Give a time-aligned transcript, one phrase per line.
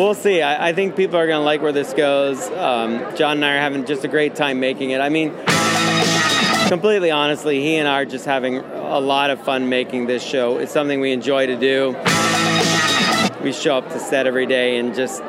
[0.00, 0.40] we'll see.
[0.42, 2.48] I, I think people are going to like where this goes.
[2.50, 5.00] Um, John and I are having just a great time making it.
[5.00, 5.30] I mean,
[6.68, 10.58] completely honestly, he and I are just having a lot of fun making this show.
[10.58, 11.96] It's something we enjoy to do.
[13.42, 15.22] We show up to set every day and just,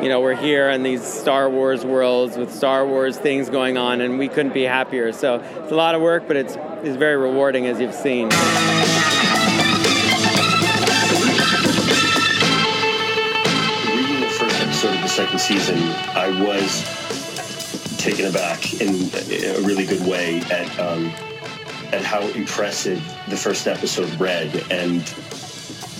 [0.00, 4.00] you know, we're here in these Star Wars worlds with Star Wars things going on,
[4.00, 5.12] and we couldn't be happier.
[5.12, 8.28] So it's a lot of work, but it's, it's very rewarding, as you've seen.
[15.18, 15.78] Second season,
[16.14, 16.84] I was
[17.98, 19.10] taken aback in
[19.56, 21.06] a really good way at um,
[21.90, 25.02] at how impressive the first episode read, and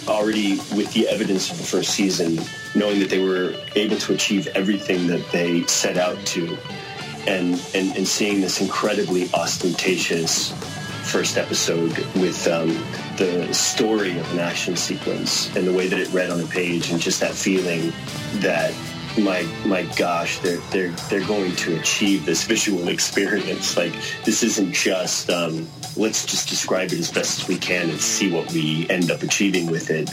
[0.06, 2.38] already with the evidence of the first season,
[2.76, 6.56] knowing that they were able to achieve everything that they set out to,
[7.26, 10.52] and and, and seeing this incredibly ostentatious
[11.02, 12.68] first episode with um,
[13.16, 16.92] the story of an action sequence and the way that it read on a page
[16.92, 17.92] and just that feeling
[18.34, 18.72] that
[19.18, 23.92] my my gosh they're they're they're going to achieve this visual experience like
[24.24, 25.66] this isn't just um,
[25.96, 29.22] let's just describe it as best as we can and see what we end up
[29.22, 30.10] achieving with it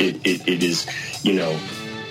[0.00, 0.86] it, it, it is
[1.22, 1.58] you know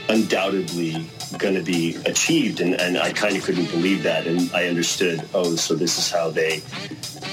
[0.10, 1.06] undoubtedly
[1.38, 5.28] going to be achieved and, and i kind of couldn't believe that and i understood
[5.34, 6.60] oh so this is how they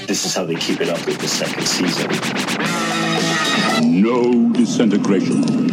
[0.06, 2.08] this is how they keep it up with the second season
[3.82, 5.72] No disintegration.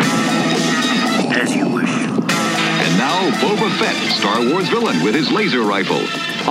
[1.32, 2.05] As you wish.
[3.16, 6.02] Now, Boba Fett, Star Wars villain with his laser rifle.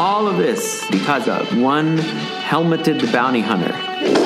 [0.01, 4.23] All of this because of one helmeted bounty hunter.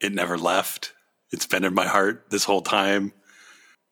[0.00, 0.92] It never left.
[1.30, 3.12] It's been in my heart this whole time.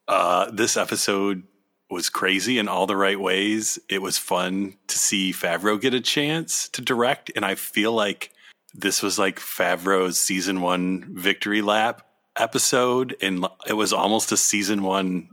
[0.09, 1.45] Uh, this episode
[1.91, 3.79] was crazy in all the right ways.
[3.89, 8.31] It was fun to see Favreau get a chance to direct, and I feel like
[8.75, 12.07] this was like Favreau's season one victory lap
[12.37, 15.29] episode, and it was almost a season one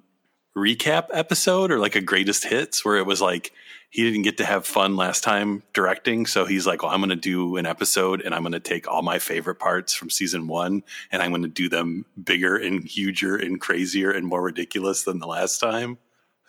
[0.55, 3.53] recap episode or like a greatest hits where it was like
[3.89, 7.09] he didn't get to have fun last time directing so he's like well i'm going
[7.09, 10.47] to do an episode and i'm going to take all my favorite parts from season
[10.47, 15.03] one and i'm going to do them bigger and huger and crazier and more ridiculous
[15.03, 15.97] than the last time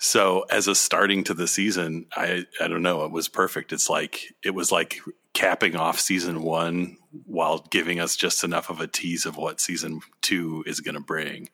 [0.03, 3.89] so as a starting to the season i i don't know it was perfect it's
[3.89, 5.01] like it was like
[5.33, 10.01] capping off season one while giving us just enough of a tease of what season
[10.21, 11.49] two is going to bring.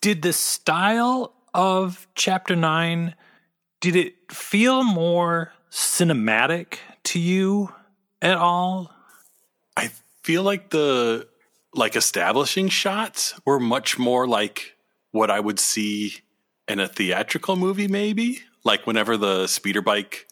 [0.00, 3.14] Did the style of chapter nine
[3.80, 7.72] did it feel more cinematic to you
[8.20, 8.92] at all?
[9.76, 9.90] I
[10.22, 11.28] feel like the
[11.74, 14.74] like establishing shots were much more like
[15.12, 16.14] what I would see
[16.68, 18.40] in a theatrical movie, maybe?
[18.64, 20.28] Like whenever the speeder bike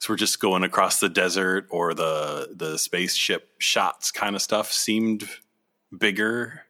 [0.00, 4.72] so we're just going across the desert or the the spaceship shots kind of stuff
[4.72, 5.28] seemed
[5.96, 6.62] bigger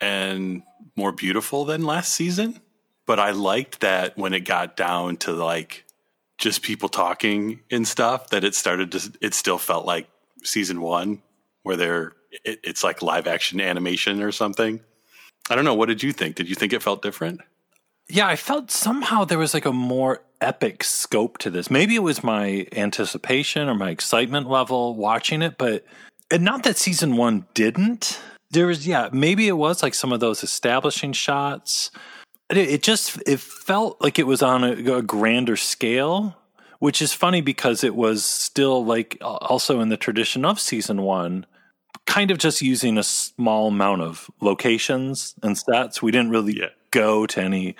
[0.00, 0.62] and
[0.94, 2.60] more beautiful than last season.
[3.04, 5.84] But i liked that when it got down to like
[6.38, 10.08] just people talking and stuff that it started to it still felt like
[10.44, 11.20] season one
[11.64, 12.12] where they're
[12.44, 14.80] it, it's like live action animation or something.
[15.50, 15.74] I don't know.
[15.74, 16.36] What did you think?
[16.36, 17.40] Did you think it felt different
[18.08, 21.70] yeah, I felt somehow there was like a more epic scope to this.
[21.70, 25.84] Maybe it was my anticipation or my excitement level watching it, but
[26.30, 28.20] and not that season one didn't.
[28.50, 31.90] There was, yeah, maybe it was like some of those establishing shots.
[32.50, 36.34] It, just it felt like it was on a, a grander scale,
[36.78, 41.44] which is funny because it was still like also in the tradition of season one
[42.06, 46.00] kind of just using a small amount of locations and sets.
[46.00, 46.68] We didn't really yeah.
[46.90, 47.76] Go to any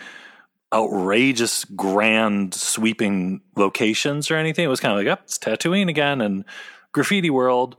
[0.72, 4.64] outrageous, grand, sweeping locations or anything.
[4.64, 6.44] It was kind of like, oh, it's Tatooine again and
[6.92, 7.76] Graffiti World.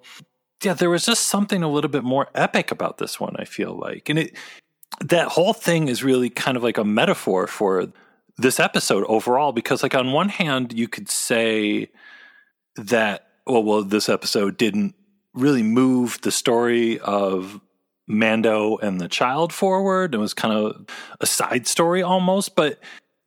[0.63, 3.35] Yeah, there was just something a little bit more epic about this one.
[3.37, 4.35] I feel like, and it
[5.01, 7.87] that whole thing is really kind of like a metaphor for
[8.37, 9.51] this episode overall.
[9.51, 11.89] Because, like, on one hand, you could say
[12.75, 14.95] that, well, well, this episode didn't
[15.33, 17.61] really move the story of
[18.09, 20.15] Mando and the child forward.
[20.15, 20.85] It was kind of
[21.21, 22.79] a side story almost, but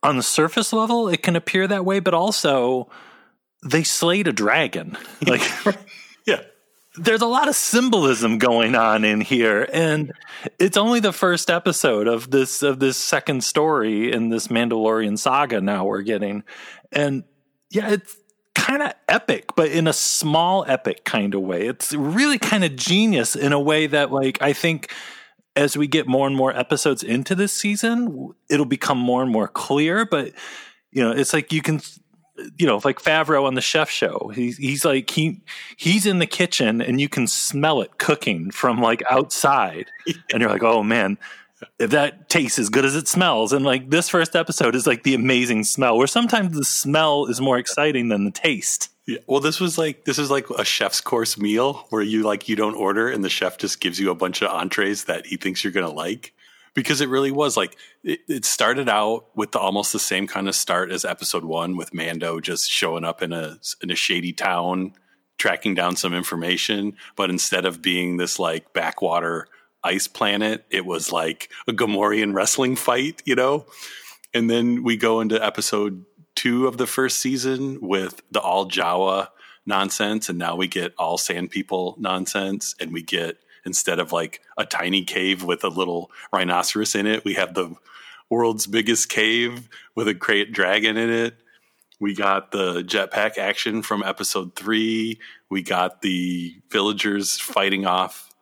[0.03, 1.99] on the surface level, it can appear that way.
[1.99, 2.89] But also,
[3.63, 4.97] they slayed a dragon.
[5.25, 5.41] Like,
[6.27, 6.41] yeah,
[6.95, 10.11] there's a lot of symbolism going on in here, and
[10.59, 15.61] it's only the first episode of this of this second story in this Mandalorian saga.
[15.61, 16.43] Now we're getting,
[16.91, 17.23] and
[17.71, 18.17] yeah, it's
[18.55, 21.67] kind of epic, but in a small epic kind of way.
[21.67, 24.91] It's really kind of genius in a way that, like, I think
[25.55, 29.47] as we get more and more episodes into this season, it'll become more and more
[29.47, 30.05] clear.
[30.05, 30.33] But,
[30.91, 31.81] you know, it's like you can,
[32.57, 34.31] you know, like Favreau on the chef show.
[34.33, 35.41] He's, he's like, he,
[35.77, 39.91] he's in the kitchen and you can smell it cooking from like outside.
[40.31, 41.19] And you're like, oh man,
[41.79, 43.53] that tastes as good as it smells.
[43.53, 47.41] And like this first episode is like the amazing smell, where sometimes the smell is
[47.41, 48.89] more exciting than the taste.
[49.05, 49.19] Yeah.
[49.27, 52.55] Well, this was like this is like a chef's course meal where you like you
[52.55, 55.63] don't order and the chef just gives you a bunch of entrees that he thinks
[55.63, 56.33] you're gonna like.
[56.73, 60.47] Because it really was like it, it started out with the, almost the same kind
[60.47, 64.33] of start as episode one with Mando just showing up in a in a shady
[64.33, 64.93] town,
[65.37, 69.47] tracking down some information, but instead of being this like backwater
[69.83, 70.65] ice planet.
[70.69, 73.65] It was like a Gamorrean wrestling fight, you know?
[74.33, 79.29] And then we go into episode two of the first season with the all Jawa
[79.65, 80.29] nonsense.
[80.29, 82.75] And now we get all sand people nonsense.
[82.79, 87.23] And we get, instead of like a tiny cave with a little rhinoceros in it,
[87.23, 87.75] we have the
[88.29, 91.35] world's biggest cave with a great dragon in it.
[91.99, 95.19] We got the jetpack action from episode three.
[95.49, 98.32] We got the villagers fighting off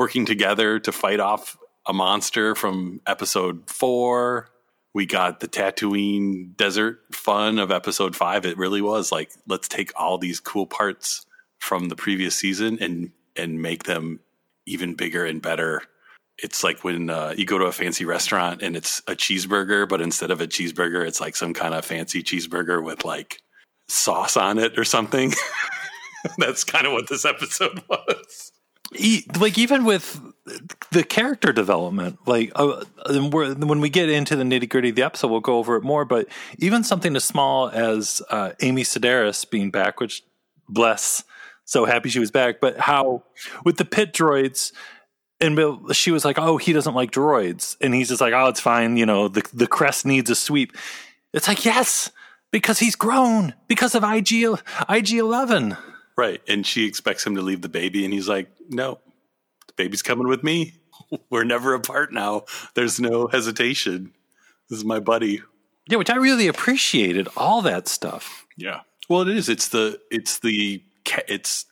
[0.00, 4.48] working together to fight off a monster from episode four.
[4.94, 8.46] We got the Tatooine desert fun of episode five.
[8.46, 11.26] It really was like, let's take all these cool parts
[11.58, 14.20] from the previous season and and make them
[14.64, 15.82] even bigger and better.
[16.38, 20.00] It's like when uh, you go to a fancy restaurant and it's a cheeseburger, but
[20.00, 23.42] instead of a cheeseburger, it's like some kind of fancy cheeseburger with like
[23.88, 25.34] sauce on it or something.
[26.38, 28.50] That's kind of what this episode was
[29.38, 30.20] like even with
[30.90, 35.28] the character development like uh, when we get into the nitty gritty of the episode
[35.28, 36.26] we'll go over it more but
[36.58, 40.22] even something as small as uh, amy sedaris being back which
[40.68, 41.22] bless
[41.64, 43.22] so happy she was back but how
[43.64, 44.72] with the pit droids
[45.40, 45.58] and
[45.92, 48.96] she was like oh he doesn't like droids and he's just like oh it's fine
[48.96, 50.76] you know the, the crest needs a sweep.
[51.32, 52.10] It's like yes
[52.50, 55.78] because he's grown because of ig ig11
[56.16, 56.42] Right.
[56.48, 58.04] And she expects him to leave the baby.
[58.04, 58.98] And he's like, no,
[59.66, 60.74] the baby's coming with me.
[61.30, 62.44] We're never apart now.
[62.74, 64.12] There's no hesitation.
[64.68, 65.42] This is my buddy.
[65.88, 68.46] Yeah, which I really appreciated all that stuff.
[68.56, 68.80] Yeah.
[69.08, 69.48] Well, it is.
[69.48, 70.82] It's the, it's the,
[71.26, 71.66] it's,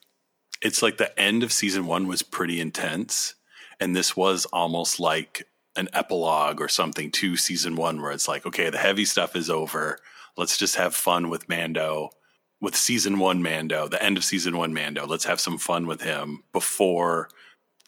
[0.61, 3.35] it's like the end of season one was pretty intense.
[3.79, 8.45] And this was almost like an epilogue or something to season one where it's like,
[8.45, 9.99] okay, the heavy stuff is over.
[10.37, 12.11] Let's just have fun with Mando
[12.61, 15.07] with season one Mando, the end of season one Mando.
[15.07, 17.29] Let's have some fun with him before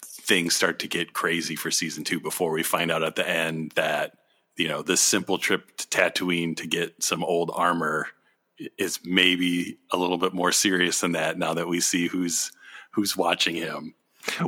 [0.02, 2.20] things start to get crazy for season two.
[2.20, 4.12] Before we find out at the end that
[4.56, 8.08] you know this simple trip to Tatooine to get some old armor
[8.78, 11.38] is maybe a little bit more serious than that.
[11.38, 12.52] Now that we see who's
[12.92, 13.94] who's watching him.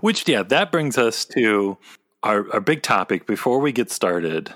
[0.01, 1.79] Which, yeah, that brings us to
[2.23, 4.53] our, our big topic before we get started.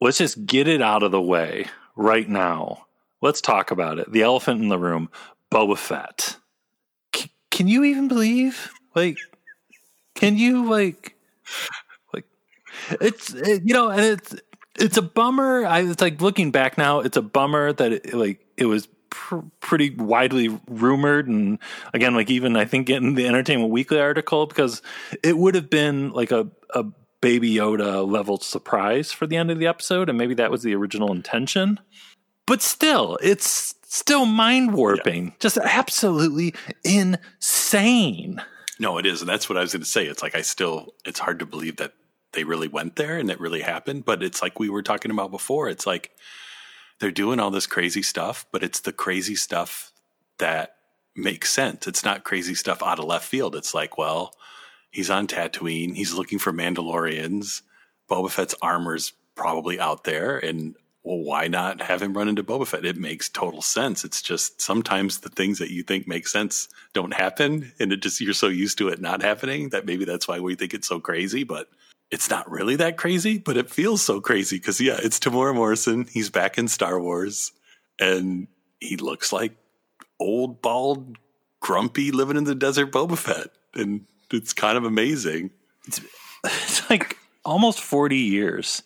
[0.00, 2.86] Let's just get it out of the way right now.
[3.20, 4.12] Let's talk about it.
[4.12, 5.10] The elephant in the room,
[5.52, 6.36] Boba Fett.
[7.14, 8.70] C- can you even believe?
[8.94, 9.18] Like,
[10.14, 11.16] can you like,
[12.12, 12.24] like,
[13.00, 14.34] it's it, you know, and it's
[14.78, 15.66] it's a bummer.
[15.66, 19.46] I it's like looking back now, it's a bummer that it, like it was pr-
[19.60, 21.58] pretty widely rumored, and
[21.92, 24.82] again, like even I think in the Entertainment Weekly article because
[25.22, 26.84] it would have been like a a
[27.20, 30.74] Baby Yoda level surprise for the end of the episode, and maybe that was the
[30.74, 31.80] original intention.
[32.48, 38.42] But still, it's still mind warping, just absolutely insane.
[38.78, 40.06] No, it is, and that's what I was going to say.
[40.06, 41.92] It's like I still, it's hard to believe that
[42.32, 44.04] they really went there and it really happened.
[44.04, 45.68] But it's like we were talking about before.
[45.68, 46.10] It's like
[47.00, 49.92] they're doing all this crazy stuff, but it's the crazy stuff
[50.38, 50.76] that
[51.16, 51.86] makes sense.
[51.86, 53.56] It's not crazy stuff out of left field.
[53.56, 54.32] It's like, well,
[54.90, 55.94] he's on Tatooine.
[55.96, 57.62] He's looking for Mandalorians.
[58.08, 60.74] Boba Fett's armor's probably out there, and
[61.08, 62.84] well, why not have him run into Boba Fett?
[62.84, 64.04] It makes total sense.
[64.04, 68.20] It's just sometimes the things that you think make sense don't happen, and it just
[68.20, 71.00] you're so used to it not happening that maybe that's why we think it's so
[71.00, 71.44] crazy.
[71.44, 71.70] But
[72.10, 76.04] it's not really that crazy, but it feels so crazy because yeah, it's Temuera Morrison.
[76.12, 77.52] He's back in Star Wars,
[77.98, 78.46] and
[78.78, 79.56] he looks like
[80.20, 81.16] old, bald,
[81.60, 85.52] grumpy, living in the desert Boba Fett, and it's kind of amazing.
[85.86, 88.82] It's like almost 40 years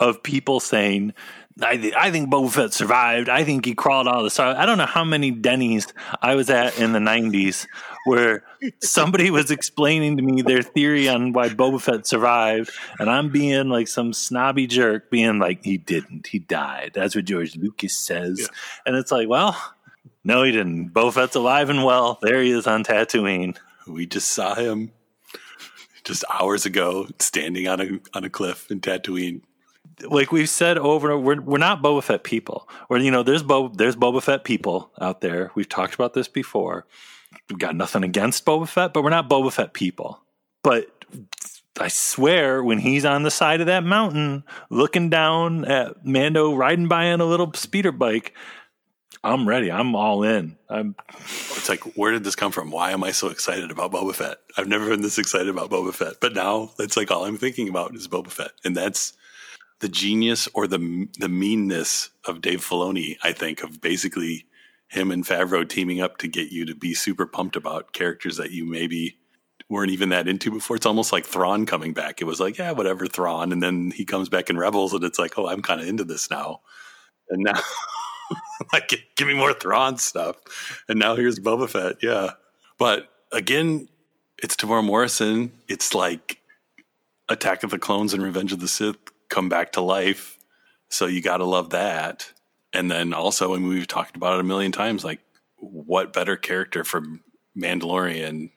[0.00, 1.14] of people saying,
[1.62, 3.30] I, th- I think Boba Fett survived.
[3.30, 4.54] I think he crawled out of the star.
[4.54, 5.86] I don't know how many Denny's
[6.20, 7.66] I was at in the 90s
[8.04, 8.44] where
[8.82, 12.70] somebody was explaining to me their theory on why Boba Fett survived.
[12.98, 16.26] And I'm being like some snobby jerk, being like, he didn't.
[16.26, 16.92] He died.
[16.94, 18.38] That's what George Lucas says.
[18.40, 18.46] Yeah.
[18.84, 19.56] And it's like, well,
[20.24, 20.90] no, he didn't.
[20.90, 22.18] Boba Fett's alive and well.
[22.20, 23.56] There he is on Tatooine.
[23.86, 24.92] We just saw him
[26.04, 29.42] just hours ago standing on a on a cliff in Tatooine.
[30.02, 32.68] Like we've said over, we're we're not Boba Fett people.
[32.88, 35.50] Or you know, there's Bo, there's Boba Fett people out there.
[35.54, 36.86] We've talked about this before.
[37.48, 40.20] We've got nothing against Boba Fett, but we're not Boba Fett people.
[40.62, 40.90] But
[41.78, 46.88] I swear, when he's on the side of that mountain, looking down at Mando riding
[46.88, 48.34] by on a little speeder bike,
[49.22, 49.70] I'm ready.
[49.70, 50.56] I'm all in.
[50.68, 52.70] I'm It's like, where did this come from?
[52.70, 54.38] Why am I so excited about Boba Fett?
[54.56, 57.68] I've never been this excited about Boba Fett, but now it's like all I'm thinking
[57.68, 59.12] about is Boba Fett, and that's
[59.80, 63.16] the genius or the the meanness of Dave Filoni.
[63.22, 64.46] I think of basically
[64.88, 68.52] him and Favreau teaming up to get you to be super pumped about characters that
[68.52, 69.18] you maybe
[69.68, 70.76] weren't even that into before.
[70.76, 72.20] It's almost like Thrawn coming back.
[72.20, 75.18] It was like, yeah, whatever, Thrawn, and then he comes back in Rebels, and it's
[75.18, 76.60] like, oh, I'm kind of into this now,
[77.28, 77.60] and now.
[78.72, 80.36] like, give me more Thrawn stuff.
[80.88, 81.96] And now here's Boba Fett.
[82.02, 82.32] Yeah.
[82.78, 83.88] But again,
[84.42, 85.52] it's Temuera Morrison.
[85.68, 86.40] It's like
[87.28, 88.96] Attack of the Clones and Revenge of the Sith
[89.28, 90.38] come back to life.
[90.88, 92.32] So you got to love that.
[92.72, 95.04] And then also, mean, we've talked about it a million times.
[95.04, 95.20] Like,
[95.56, 97.02] what better character for
[97.56, 98.50] Mandalorian,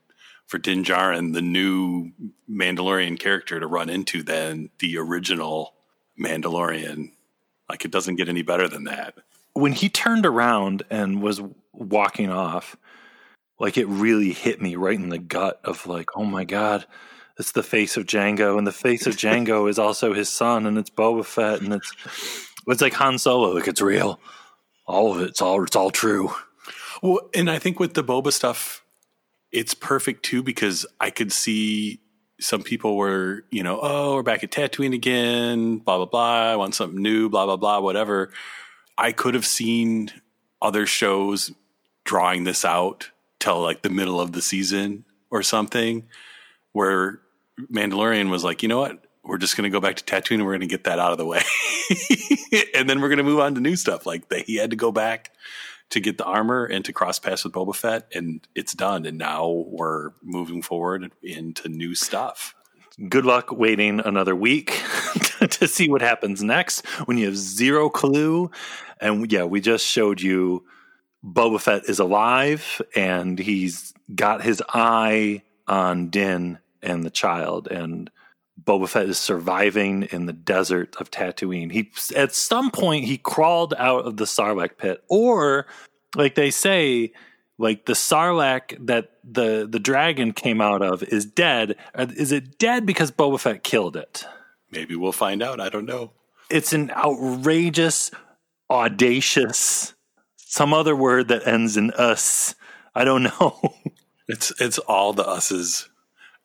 [0.46, 2.12] for Din Djarin, the new
[2.50, 5.74] Mandalorian character to run into than the original
[6.20, 7.12] Mandalorian?
[7.70, 9.16] Like, it doesn't get any better than that.
[9.54, 11.42] when he turned around and was
[11.74, 12.76] walking off,
[13.60, 16.86] like it really hit me right in the gut of like, oh my god,
[17.40, 20.78] it's the face of Jango, and the face of Jango is also his son, and
[20.78, 21.92] it's Boba Fett, and it's
[22.68, 24.20] it's like Han Solo, like it's real,
[24.86, 26.32] all of it, it's all it's all true.
[27.02, 28.84] Well, and I think with the Boba stuff,
[29.54, 32.02] it's perfect too because I could see
[32.42, 36.52] some people were, you know, oh, we're back at Tatooine again, blah blah blah.
[36.52, 38.32] I want something new, blah blah blah, whatever.
[38.98, 40.12] I could have seen
[40.62, 41.54] other shows
[42.04, 46.04] drawing this out till like the middle of the season or something,
[46.74, 47.22] where
[47.72, 50.46] Mandalorian was like, you know what, we're just going to go back to Tatooine and
[50.46, 51.42] we're going to get that out of the way,
[52.76, 54.06] and then we're going to move on to new stuff.
[54.06, 55.32] Like that, he had to go back
[55.90, 59.06] to get the armor and to cross paths with Boba Fett, and it's done.
[59.06, 62.56] And now we're moving forward into new stuff.
[63.08, 64.82] Good luck waiting another week
[65.50, 68.52] to see what happens next when you have zero clue.
[69.00, 70.66] And yeah, we just showed you
[71.24, 78.10] Boba Fett is alive and he's got his eye on Din and the child, and
[78.62, 81.72] Boba Fett is surviving in the desert of Tatooine.
[81.72, 85.66] He at some point he crawled out of the Sarlacc pit, or
[86.16, 87.14] like they say,
[87.58, 91.76] like the Sarlacc that the the dragon came out of is dead.
[91.96, 94.26] Uh, Is it dead because Boba Fett killed it?
[94.72, 95.60] Maybe we'll find out.
[95.60, 96.12] I don't know.
[96.50, 98.12] It's an outrageous,
[98.70, 99.94] audacious,
[100.38, 102.56] some other word that ends in us.
[102.96, 103.60] I don't know.
[104.32, 105.89] It's it's all the us's.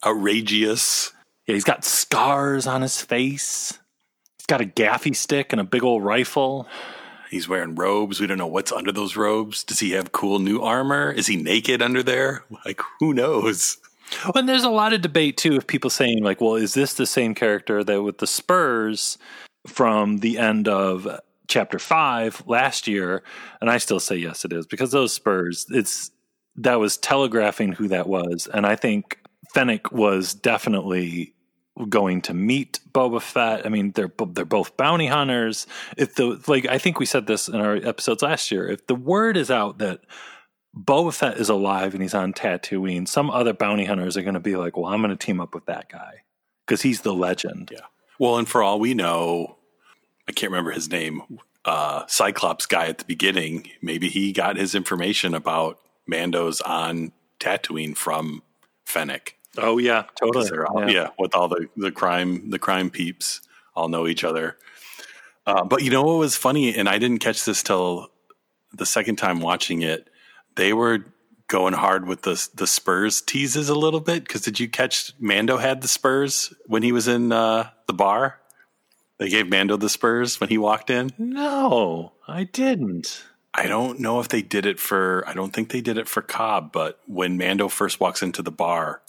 [0.05, 1.13] Outrageous.
[1.47, 3.79] yeah, he's got scars on his face.
[4.39, 6.69] He's got a gaffy stick and a big old rifle.
[7.31, 8.21] He's wearing robes.
[8.21, 9.65] We don't know what's under those robes.
[9.65, 11.11] Does he have cool new armor?
[11.11, 12.45] Is he naked under there?
[12.65, 13.79] Like who knows?
[14.25, 16.95] Well, and there's a lot of debate too of people saying like, well, is this
[16.95, 19.19] the same character that with the Spurs
[19.67, 21.09] from the end of
[21.49, 23.23] chapter five last year?
[23.61, 26.11] And I still say yes, it is because those Spurs, it's
[26.57, 29.19] that was telegraphing who that was, and I think
[29.53, 31.35] Fennec was definitely
[31.89, 33.67] going to meet Boba Fett.
[33.67, 35.67] I mean, they're they're both bounty hunters.
[35.97, 38.69] If the like, I think we said this in our episodes last year.
[38.69, 40.01] If the word is out that
[40.77, 44.41] Boba Fett is alive and he's on Tatooine, some other bounty hunters are going to
[44.41, 46.23] be like, "Well, I'm going to team up with that guy
[46.67, 47.87] because he's the legend." Yeah.
[48.19, 49.59] Well, and for all we know,
[50.29, 51.23] I can't remember his name.
[51.65, 53.69] Uh, Cyclops guy at the beginning.
[53.83, 58.43] Maybe he got his information about Mando's on Tatooine from
[58.85, 59.34] Fennec.
[59.59, 60.51] Oh yeah, totally.
[60.59, 61.11] all- yeah.
[61.19, 63.41] with all the, the crime the crime peeps
[63.75, 64.57] all know each other.
[65.47, 68.11] Uh, but you know what was funny, and I didn't catch this till
[68.73, 70.09] the second time watching it.
[70.57, 71.05] They were
[71.49, 75.59] going hard with the the Spurs teases a little bit because did you catch Mando
[75.59, 78.41] had the Spurs when he was in uh, the bar?
[79.19, 81.11] They gave Mando the Spurs when he walked in.
[81.19, 83.25] No, I didn't.
[83.57, 85.23] I don't know if they did it for.
[85.29, 88.51] I don't think they did it for Cobb, but when Mando first walks into the
[88.51, 89.01] bar,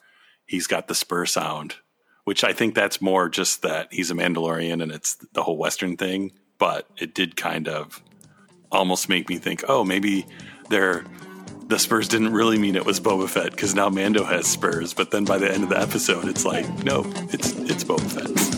[0.46, 1.76] he's got the spur sound,
[2.24, 5.98] which I think that's more just that he's a Mandalorian and it's the whole Western
[5.98, 6.32] thing.
[6.58, 8.02] But it did kind of
[8.72, 10.26] almost make me think, oh, maybe
[10.70, 11.04] they're
[11.68, 14.94] the Spurs didn't really mean it was Boba Fett because now Mando has Spurs.
[14.94, 18.55] But then by the end of the episode, it's like, no, it's it's Boba Fett.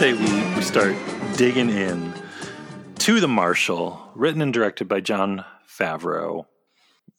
[0.00, 0.96] Say we, we start
[1.36, 2.14] digging in
[3.00, 6.46] to The Marshal, written and directed by Jon Favreau?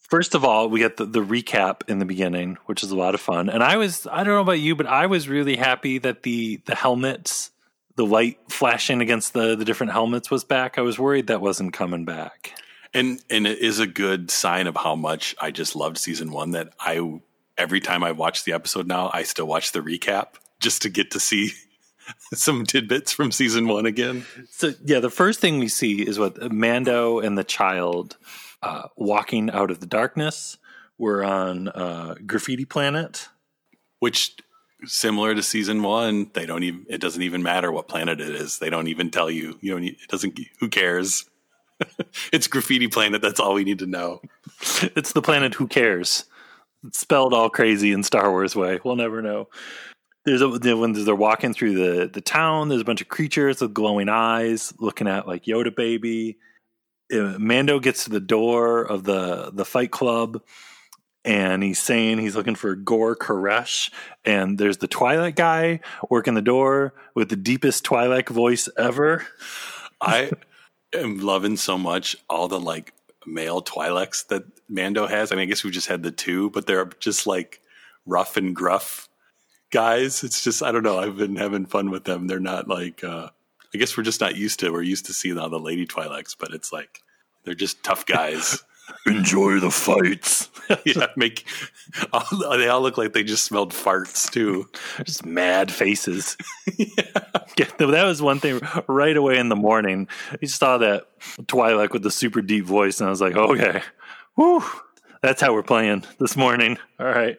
[0.00, 3.14] First of all, we get the, the recap in the beginning, which is a lot
[3.14, 3.48] of fun.
[3.48, 6.56] And I was, I don't know about you, but I was really happy that the,
[6.66, 7.52] the helmets,
[7.94, 10.76] the light flashing against the, the different helmets was back.
[10.76, 12.52] I was worried that wasn't coming back.
[12.92, 16.50] And and it is a good sign of how much I just loved season one
[16.50, 17.20] that I
[17.56, 21.12] every time I watch the episode now, I still watch the recap just to get
[21.12, 21.52] to see
[22.34, 24.24] some tidbits from season one again.
[24.50, 28.16] So yeah, the first thing we see is what Mando and the child
[28.62, 30.58] uh, walking out of the darkness.
[30.98, 33.28] We're on uh, Graffiti Planet.
[33.98, 34.36] Which
[34.84, 38.58] similar to season one, they don't even it doesn't even matter what planet it is.
[38.58, 39.58] They don't even tell you.
[39.60, 39.84] You don't.
[39.84, 40.38] It doesn't.
[40.60, 41.24] Who cares?
[42.32, 43.22] it's graffiti planet.
[43.22, 44.20] That's all we need to know.
[44.94, 46.24] It's the planet Who Cares.
[46.84, 48.80] It's spelled all crazy in Star Wars way.
[48.84, 49.48] We'll never know.
[50.24, 52.68] There's a when they're walking through the the town.
[52.68, 56.38] There's a bunch of creatures with glowing eyes, looking at like Yoda baby.
[57.12, 60.40] Uh, Mando gets to the door of the the Fight Club,
[61.24, 63.90] and he's saying he's looking for Gor Koresh.
[64.24, 69.26] And there's the Twi'lek guy working the door with the deepest Twi'lek voice ever.
[70.00, 70.30] I
[70.92, 72.92] am loving so much all the like
[73.26, 75.32] male Twi'leks that Mando has.
[75.32, 77.60] I mean, I guess we just had the two, but they're just like
[78.06, 79.08] rough and gruff
[79.72, 80.22] guys.
[80.22, 80.98] It's just I don't know.
[80.98, 82.28] I've been having fun with them.
[82.28, 83.30] They're not like uh
[83.74, 84.70] I guess we're just not used to.
[84.70, 87.00] We're used to seeing all the lady Twi'leks, but it's like
[87.44, 88.62] they're just tough guys.
[89.06, 90.50] Enjoy the fights.
[90.84, 91.46] yeah, make
[92.12, 94.68] all, they all look like they just smelled farts too.
[95.04, 96.36] just mad faces.
[96.76, 96.86] yeah.
[97.78, 100.08] that was one thing right away in the morning.
[100.40, 101.06] You saw that
[101.46, 103.82] Twi'lek with the super deep voice, and I was like, okay,
[104.34, 104.64] whew,
[105.22, 106.76] that's how we're playing this morning.
[107.00, 107.38] All right.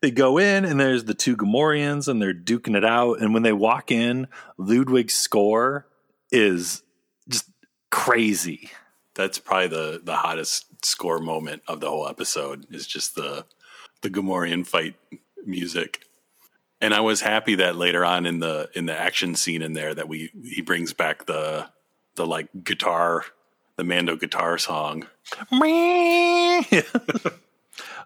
[0.00, 3.20] They go in, and there's the two Gamorreans, and they're duking it out.
[3.20, 5.86] And when they walk in, Ludwig's score
[6.30, 6.82] is
[7.28, 7.50] just
[7.90, 8.70] crazy.
[9.14, 13.44] That's probably the the hottest score moment of the whole episode is just the
[14.02, 14.94] the Gamorrean fight
[15.44, 16.04] music.
[16.80, 19.94] And I was happy that later on in the in the action scene in there
[19.94, 21.68] that we he brings back the
[22.14, 23.24] the like guitar
[23.76, 25.06] the Mando guitar song.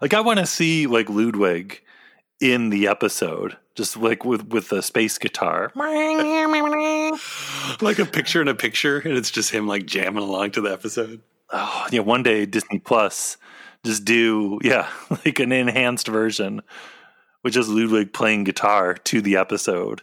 [0.01, 1.83] like I want to see like Ludwig
[2.41, 5.73] in the episode, just like with with the space guitar.
[7.81, 10.73] like a picture in a picture, and it's just him like jamming along to the
[10.73, 11.21] episode.
[11.51, 13.37] Oh, yeah, one day Disney Plus
[13.85, 16.63] just do yeah, like an enhanced version,
[17.43, 20.03] which is Ludwig playing guitar to the episode.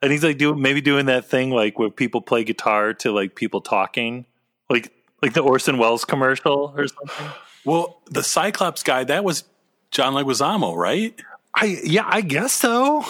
[0.00, 3.34] And he's like doing maybe doing that thing like where people play guitar to like
[3.34, 4.26] people talking.
[4.70, 7.26] Like like the Orson Welles commercial or something.
[7.68, 9.44] Well, the Cyclops guy that was
[9.90, 11.14] John Leguizamo, right?
[11.54, 13.04] I yeah, I guess so.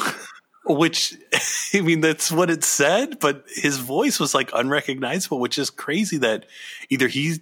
[0.65, 1.17] Which
[1.75, 6.19] I mean, that's what it said, but his voice was like unrecognizable, which is crazy.
[6.19, 6.47] That
[6.91, 7.37] either he,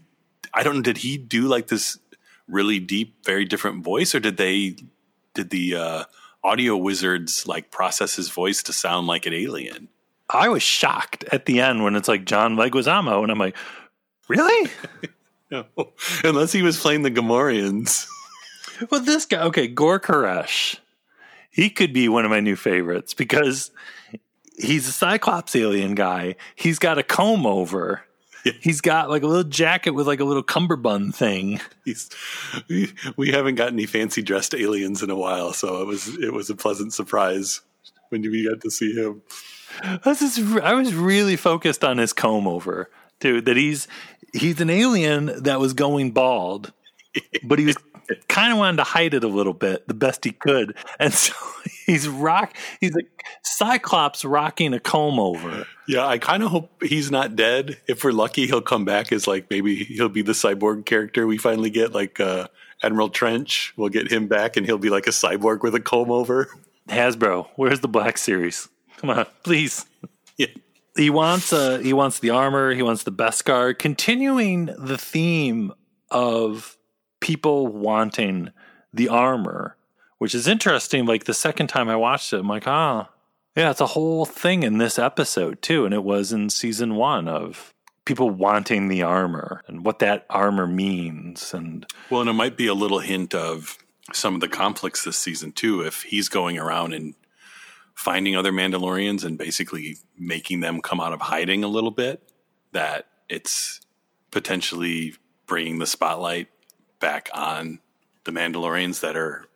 [0.53, 1.99] I don't know, did he do like this
[2.49, 4.77] really deep, very different voice, or did they,
[5.33, 6.05] did the uh,
[6.45, 9.89] audio wizards like process his voice to sound like an alien?
[10.29, 13.57] I was shocked at the end when it's like John Leguizamo, and I'm like,
[14.29, 14.71] really?
[15.51, 15.65] No,
[16.25, 18.07] unless he was playing the Gamorreans.
[18.91, 20.77] Well, this guy, okay, Gor Koresh,
[21.51, 23.71] he could be one of my new favorites because
[24.59, 26.37] he's a Cyclops alien guy.
[26.55, 28.03] He's got a comb over.
[28.61, 31.59] He's got like a little jacket with like a little cummerbund thing.
[31.87, 32.11] He's,
[32.69, 36.35] we, we haven't got any fancy dressed aliens in a while, so it was it
[36.35, 37.63] was a pleasant surprise
[38.11, 39.23] when we got to see him.
[39.83, 43.47] I was, just, I was really focused on his comb over, dude.
[43.47, 43.89] That he's
[44.33, 46.73] he's an alien that was going bald,
[47.45, 47.77] but he was
[48.29, 51.35] kind of wanted to hide it a little bit the best he could, and so
[51.87, 52.55] he's rock.
[52.81, 53.01] He's a
[53.43, 55.67] Cyclops rocking a comb over.
[55.89, 57.79] Yeah, I kind of hope he's not dead.
[57.89, 61.39] If we're lucky, he'll come back as like maybe he'll be the cyborg character we
[61.39, 62.49] finally get, like uh,
[62.83, 63.73] Admiral Trench.
[63.77, 66.49] We'll get him back, and he'll be like a cyborg with a comb over.
[66.89, 68.69] Hasbro, where's the Black Series?
[68.99, 69.87] Come on, please.
[70.37, 70.47] Yeah.
[70.97, 75.73] He wants uh he wants the armor, he wants the Beskar, continuing the theme
[76.11, 76.77] of
[77.21, 78.51] people wanting
[78.93, 79.77] the armor,
[80.19, 81.07] which is interesting.
[81.07, 83.11] Like the second time I watched it, I'm like, ah,
[83.57, 87.29] yeah, it's a whole thing in this episode too, and it was in season one
[87.29, 92.57] of people wanting the armor and what that armor means, and Well, and it might
[92.57, 93.79] be a little hint of
[94.13, 95.81] some of the conflicts this season too.
[95.81, 97.15] If he's going around and
[97.95, 102.33] finding other Mandalorians and basically making them come out of hiding a little bit,
[102.73, 103.81] that it's
[104.31, 105.15] potentially
[105.47, 106.49] bringing the spotlight
[107.01, 107.81] back on
[108.25, 109.47] the Mandalorians that are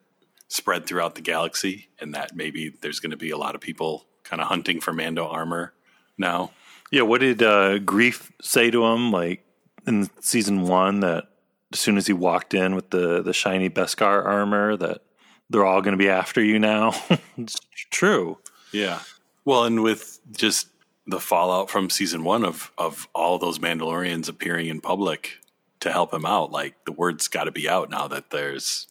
[0.49, 4.07] spread throughout the galaxy, and that maybe there's going to be a lot of people
[4.25, 5.73] kind of hunting for Mando armor
[6.18, 6.51] now.
[6.90, 7.03] yeah.
[7.03, 9.11] What did uh, Greef say to him?
[9.11, 9.44] Like
[9.87, 11.29] in season one, that
[11.73, 15.03] as soon as he walked in with the the shiny Beskar armor, that
[15.49, 16.92] they're all going to be after you now.
[17.37, 17.59] it's
[17.90, 18.38] true.
[18.73, 19.01] Yeah.
[19.44, 20.68] Well, and with just
[21.07, 25.38] the fallout from season one of of all those Mandalorians appearing in public
[25.81, 28.87] to help him out, like the word's got to be out now that there's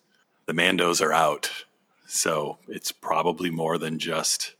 [0.45, 1.51] the Mandos are out.
[2.07, 4.55] So it's probably more than just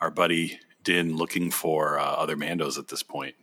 [0.00, 3.34] our buddy Din looking for uh, other Mandos at this point.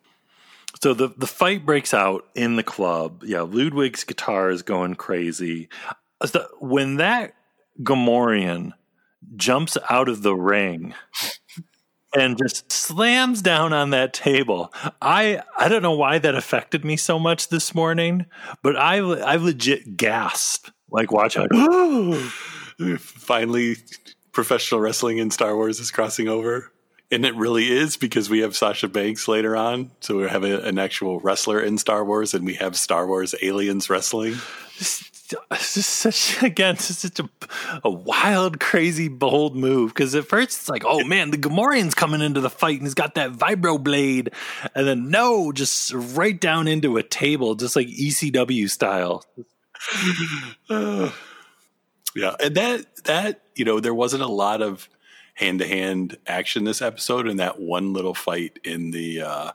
[0.81, 3.23] So the the fight breaks out in the club.
[3.25, 5.69] Yeah, Ludwig's guitar is going crazy.
[6.59, 7.33] When that
[7.81, 8.73] Gamorrean
[9.35, 10.93] jumps out of the ring
[12.15, 16.97] and just slams down on that table, I I don't know why that affected me
[16.97, 18.25] so much this morning,
[18.61, 21.47] but I I legit gasped like watching.
[22.97, 23.77] Finally,
[24.31, 26.71] professional wrestling in Star Wars is crossing over.
[27.11, 29.89] And it really is because we have Sasha Banks later on.
[29.99, 33.33] So we have a, an actual wrestler in Star Wars and we have Star Wars
[33.41, 34.35] aliens wrestling.
[35.51, 37.29] It's just such again such a,
[37.83, 42.21] a wild crazy bold move because at first it's like oh man the Gamorrean's coming
[42.21, 44.31] into the fight and he's got that vibro blade
[44.75, 49.25] and then no just right down into a table just like ECW style
[52.15, 52.35] Yeah.
[52.41, 54.89] And that, that, you know, there wasn't a lot of
[55.35, 59.51] hand to hand action this episode and that one little fight in the, uh,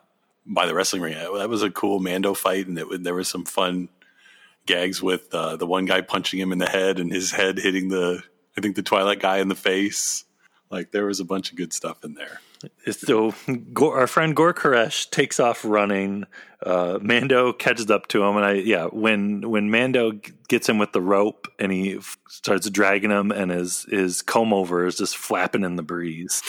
[0.46, 1.14] by the wrestling ring.
[1.14, 3.88] That was a cool Mando fight and it, there was some fun
[4.66, 7.88] gags with uh, the one guy punching him in the head and his head hitting
[7.88, 8.22] the
[8.56, 10.24] I think the Twi'lek guy in the face.
[10.70, 12.40] Like there was a bunch of good stuff in there.
[12.90, 13.34] so
[13.80, 16.24] our friend Gor Koresh takes off running
[16.64, 20.78] uh, Mando catches up to him and I yeah when when Mando g- gets him
[20.78, 24.96] with the rope and he f- starts dragging him and his his comb over is
[24.96, 26.42] just flapping in the breeze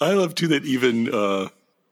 [0.00, 1.48] I love too that even uh,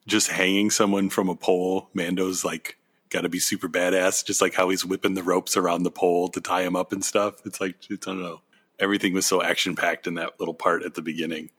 [0.06, 2.76] just hanging someone from a pole, Mando's like
[3.12, 4.24] got to be super badass.
[4.24, 7.04] Just like how he's whipping the ropes around the pole to tie him up and
[7.04, 7.44] stuff.
[7.44, 8.40] It's like it's, I don't know.
[8.78, 11.50] Everything was so action packed in that little part at the beginning.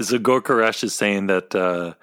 [0.00, 1.94] So Gor Koresh is saying that uh,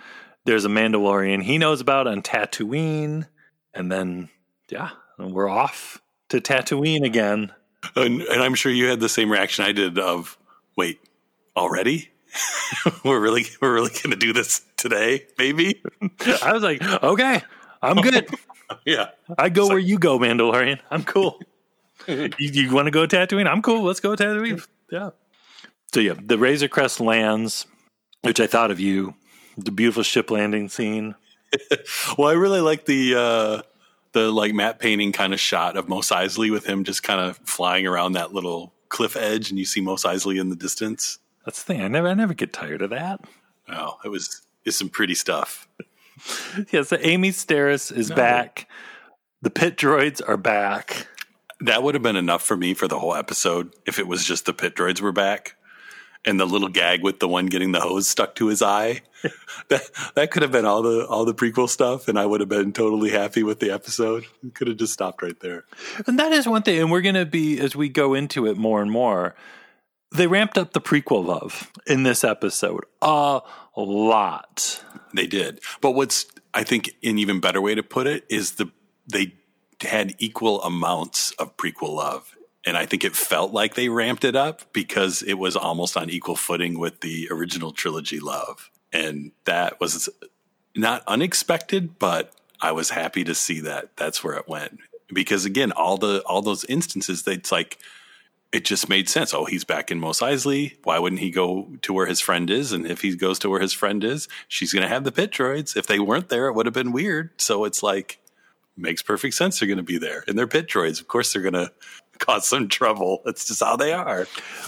[0.46, 3.28] there's a Mandalorian he knows about on Tatooine,
[3.74, 4.30] and then
[4.70, 7.54] yeah, we're off to Tatooine again.
[7.96, 10.38] And, and I'm sure you had the same reaction I did of,
[10.78, 11.00] wait,
[11.56, 12.10] already?
[13.06, 15.82] we're really we're really going to do this today, maybe.
[16.44, 17.44] I was like, okay,
[17.84, 18.28] I'm good.
[18.86, 20.80] yeah, I go where you go, Mandalorian.
[20.90, 21.40] I'm cool.
[22.08, 23.48] you, you want to go Tatooine?
[23.48, 23.84] I'm cool.
[23.84, 24.66] Let's go Tatooine.
[24.92, 25.12] Yeah.
[25.94, 27.68] So yeah, the Razor Crest lands,
[28.22, 29.16] which I thought of you.
[29.58, 31.14] The beautiful ship landing scene.
[32.18, 33.62] well, I really like the uh,
[34.14, 37.38] the like matte painting kind of shot of Mos Eisley with him just kind of
[37.44, 41.20] flying around that little cliff edge, and you see Mos Eisley in the distance.
[41.46, 41.84] That's the thing.
[41.84, 43.20] I never, I never get tired of that.
[43.70, 45.68] Oh, it was it's some pretty stuff.
[46.72, 46.84] yeah.
[46.84, 48.16] So Amy Sedaris is no.
[48.16, 48.68] back.
[49.42, 51.08] The pit droids are back.
[51.60, 54.46] That would have been enough for me for the whole episode if it was just
[54.46, 55.56] the pit droids were back
[56.26, 59.02] and the little gag with the one getting the hose stuck to his eye.
[59.70, 62.50] that that could have been all the all the prequel stuff, and I would have
[62.50, 64.26] been totally happy with the episode.
[64.42, 65.66] We could have just stopped right there.
[66.08, 68.58] And that is one thing, and we're going to be as we go into it
[68.58, 69.36] more and more.
[70.14, 73.42] They ramped up the prequel love in this episode a
[73.76, 74.84] lot.
[75.14, 78.72] They did, but what's I think an even better way to put it is the
[79.08, 79.34] they
[79.82, 84.36] had equal amounts of prequel love and I think it felt like they ramped it
[84.36, 88.70] up because it was almost on equal footing with the original trilogy love.
[88.94, 90.08] And that was
[90.76, 94.80] not unexpected, but I was happy to see that that's where it went.
[95.12, 97.80] Because again, all the all those instances, it's like
[98.54, 99.34] it just made sense.
[99.34, 100.78] Oh, he's back in Mos Eisley.
[100.84, 102.72] Why wouldn't he go to where his friend is?
[102.72, 105.32] And if he goes to where his friend is, she's going to have the pit
[105.32, 105.76] droids.
[105.76, 107.32] If they weren't there, it would have been weird.
[107.42, 108.20] So it's like
[108.78, 109.60] makes perfect sense.
[109.60, 111.02] They're going to be there, and they're pit droids.
[111.02, 111.72] Of course, they're going to
[112.20, 113.24] cause some trouble.
[113.26, 114.28] That's just how they are.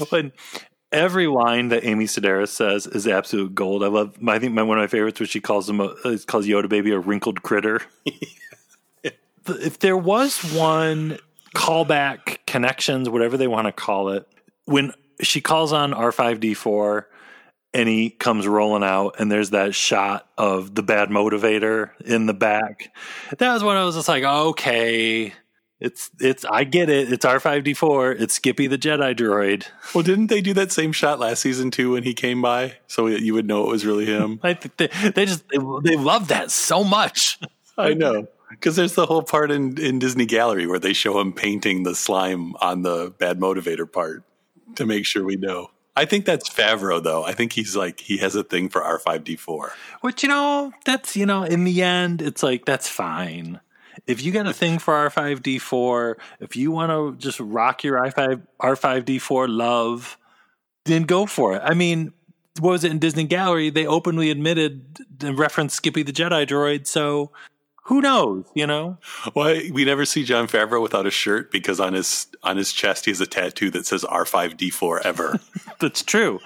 [0.10, 0.32] But
[0.92, 3.84] every line that Amy Sedaris says is absolute gold.
[3.84, 4.18] I love.
[4.28, 6.70] I think my, one of my favorites was she calls him a, uh, calls Yoda
[6.70, 7.82] baby a wrinkled critter.
[9.46, 11.20] if there was one
[11.56, 14.26] callback connections, whatever they want to call it,
[14.64, 17.10] when she calls on R five D four
[17.74, 22.34] and he comes rolling out and there's that shot of the bad motivator in the
[22.34, 22.96] back.
[23.38, 25.34] That was when I was just like, okay,
[25.82, 27.12] it's it's I get it.
[27.12, 28.14] It's R five D four.
[28.14, 29.66] It's Skippy the Jedi droid.
[29.94, 33.08] Well, didn't they do that same shot last season too when he came by, so
[33.08, 34.40] you would know it was really him?
[34.44, 37.38] I think they, they just they, they love that so much.
[37.78, 41.34] I know because there's the whole part in in Disney Gallery where they show him
[41.34, 44.24] painting the slime on the bad motivator part
[44.76, 45.72] to make sure we know.
[45.96, 47.24] I think that's Favreau though.
[47.24, 49.72] I think he's like he has a thing for R five D four.
[50.02, 53.60] Which you know that's you know in the end it's like that's fine
[54.08, 58.42] if you got a thing for R5D4, if you want to just rock your i5
[58.62, 60.18] R5D4 love,
[60.86, 61.62] then go for it.
[61.64, 62.14] I mean,
[62.60, 63.70] what was it in Disney Gallery?
[63.70, 66.88] They openly admitted and referenced Skippy the Jedi droid.
[66.88, 67.32] So
[67.86, 68.46] who knows?
[68.56, 68.98] You know.
[69.34, 73.06] Why we never see Jon Favreau without a shirt because on his on his chest
[73.06, 75.40] he has a tattoo that says R five D four ever.
[75.80, 76.40] That's true.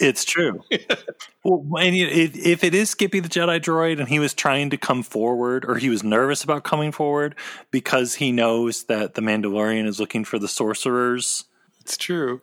[0.00, 0.62] It's true.
[1.44, 5.02] well, and if it is Skippy the Jedi droid, and he was trying to come
[5.02, 7.34] forward, or he was nervous about coming forward
[7.70, 11.44] because he knows that the Mandalorian is looking for the sorcerers.
[11.80, 12.40] It's true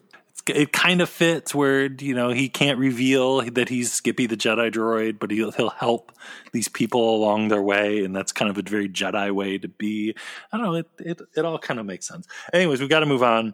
[0.48, 4.72] it kind of fits where you know he can't reveal that he's Skippy the Jedi
[4.72, 6.12] droid, but he'll he'll help
[6.52, 10.16] these people along their way, and that's kind of a very Jedi way to be.
[10.52, 10.76] I don't know.
[10.76, 12.28] It it, it all kind of makes sense.
[12.52, 13.54] Anyways, we've got to move on.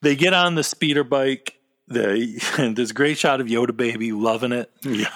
[0.00, 1.58] They get on the speeder bike.
[1.86, 4.70] The there's a great shot of Yoda baby loving it.
[4.82, 5.12] Yeah,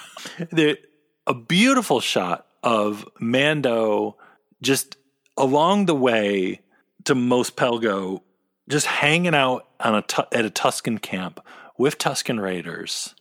[0.53, 0.79] the,
[1.27, 4.17] a beautiful shot of Mando
[4.63, 4.97] just
[5.37, 6.61] along the way
[7.05, 8.23] to Mos Pelgo
[8.69, 11.41] just hanging out on a at a Tusken camp
[11.77, 13.15] with Tusken Raiders.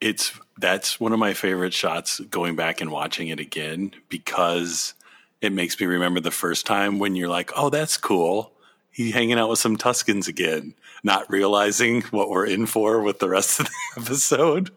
[0.00, 4.94] It's that's one of my favorite shots going back and watching it again because
[5.40, 8.52] it makes me remember the first time when you're like, "Oh, that's cool."
[8.90, 13.28] He's hanging out with some Tuskens again, not realizing what we're in for with the
[13.28, 13.72] rest of the
[14.02, 14.70] episode.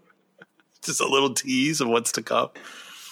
[0.82, 2.50] Just a little tease of what's to come.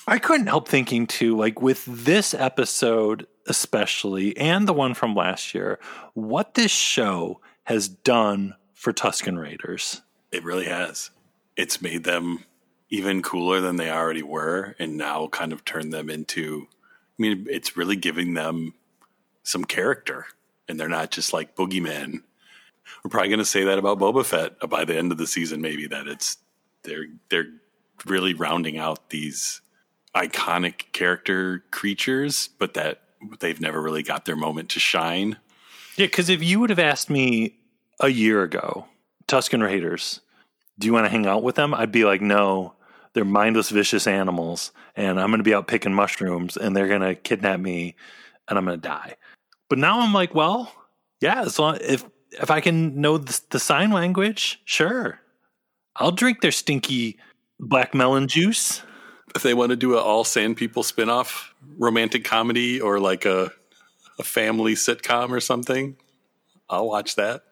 [0.08, 5.54] I couldn't help thinking too, like with this episode especially, and the one from last
[5.54, 5.80] year,
[6.14, 10.02] what this show has done for Tusken Raiders.
[10.32, 11.12] It really has.
[11.56, 12.46] It's made them
[12.90, 16.68] even cooler than they already were, and now kind of turned them into.
[16.70, 18.74] I mean, it's really giving them
[19.44, 20.26] some character,
[20.68, 22.24] and they're not just like boogeymen.
[23.04, 25.62] We're probably going to say that about Boba Fett by the end of the season,
[25.62, 26.38] maybe that it's
[26.84, 27.50] they're they're
[28.06, 29.62] really rounding out these
[30.16, 33.02] iconic character creatures, but that
[33.40, 35.38] they've never really got their moment to shine.
[35.96, 37.58] Yeah, because if you would have asked me
[38.00, 38.88] a year ago,
[39.28, 40.22] Tusken Raiders,
[40.80, 41.74] do you want to hang out with them?
[41.74, 42.74] I'd be like, no,
[43.14, 47.02] they're mindless, vicious animals, and I'm going to be out picking mushrooms, and they're going
[47.02, 47.96] to kidnap me,
[48.48, 49.16] and I'm going to die.
[49.70, 50.72] But now I'm like, well,
[51.22, 55.20] yeah, as long if if I can know the, the sign language, sure,
[55.96, 57.20] I'll drink their stinky
[57.60, 58.82] Black melon juice.
[59.36, 63.52] If they want to do an all Sand People spinoff romantic comedy or like a
[64.20, 65.98] a family sitcom or something,
[66.70, 67.44] I'll watch that.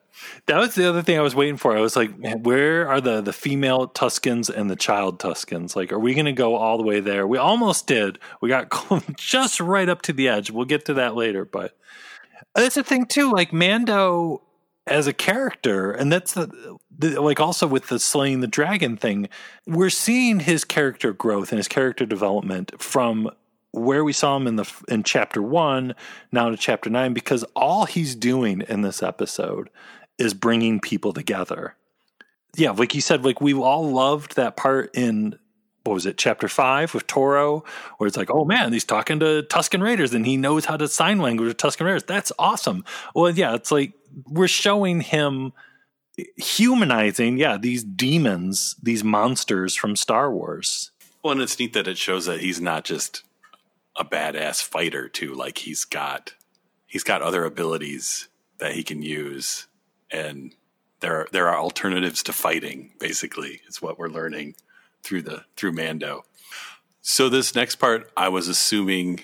[0.45, 1.76] That was the other thing I was waiting for.
[1.76, 2.12] I was like,
[2.43, 5.76] where are the the female Tuskens and the child Tuskens?
[5.76, 7.26] Like, are we going to go all the way there?
[7.26, 8.19] We almost did.
[8.41, 8.71] We got
[9.17, 10.52] just right up to the edge.
[10.52, 11.78] We'll get to that later, but
[12.56, 13.32] that's the thing too.
[13.32, 14.43] Like Mando
[14.88, 19.30] as a character, and that's the like also with the slaying the dragon thing,
[19.65, 23.30] we're seeing his character growth and his character development from
[23.71, 25.95] where we saw him in the in chapter one
[26.31, 29.69] now to chapter nine because all he's doing in this episode
[30.17, 31.75] is bringing people together.
[32.55, 35.39] Yeah, like you said, like we all loved that part in
[35.84, 37.63] what was it, chapter five with Toro,
[37.97, 40.88] where it's like, oh man, he's talking to Tusken Raiders and he knows how to
[40.88, 42.03] sign language with Tusken Raiders.
[42.03, 42.86] That's awesome.
[43.15, 43.93] Well, yeah, it's like
[44.27, 45.53] we're showing him
[46.38, 50.91] humanizing, yeah, these demons, these monsters from Star Wars.
[51.23, 53.23] Well, and it's neat that it shows that he's not just
[54.01, 55.33] a badass fighter too.
[55.33, 56.33] Like he's got
[56.87, 59.67] he's got other abilities that he can use,
[60.11, 60.55] and
[60.99, 62.93] there are, there are alternatives to fighting.
[62.99, 64.55] Basically, is what we're learning
[65.03, 66.23] through the through Mando.
[67.01, 69.21] So this next part, I was assuming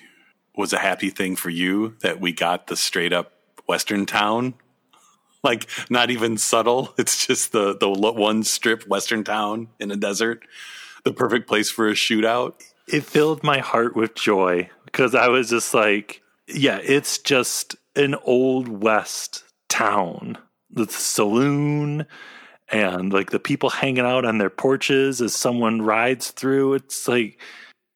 [0.55, 3.33] was a happy thing for you that we got the straight up
[3.67, 4.53] Western town,
[5.43, 6.93] like not even subtle.
[6.99, 10.45] It's just the the one strip Western town in a desert,
[11.03, 12.61] the perfect place for a shootout.
[12.87, 18.15] It filled my heart with joy because I was just like, yeah, it's just an
[18.23, 20.37] old west town.
[20.69, 22.05] The saloon
[22.69, 26.75] and like the people hanging out on their porches as someone rides through.
[26.75, 27.39] It's like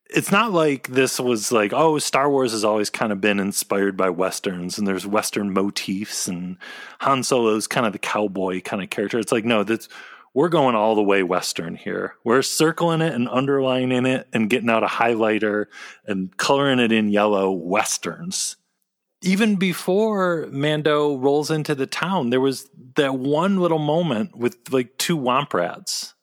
[0.10, 3.96] it's not like this was like oh Star Wars has always kind of been inspired
[3.96, 6.58] by westerns and there's western motifs and
[7.00, 9.20] Han Solo's kind of the cowboy kind of character.
[9.20, 9.90] It's like no, that's
[10.34, 12.16] we're going all the way western here.
[12.24, 15.66] We're circling it and underlining it and getting out a highlighter
[16.06, 18.56] and coloring it in yellow westerns.
[19.22, 24.98] Even before Mando rolls into the town, there was that one little moment with like
[24.98, 26.16] two womp rats.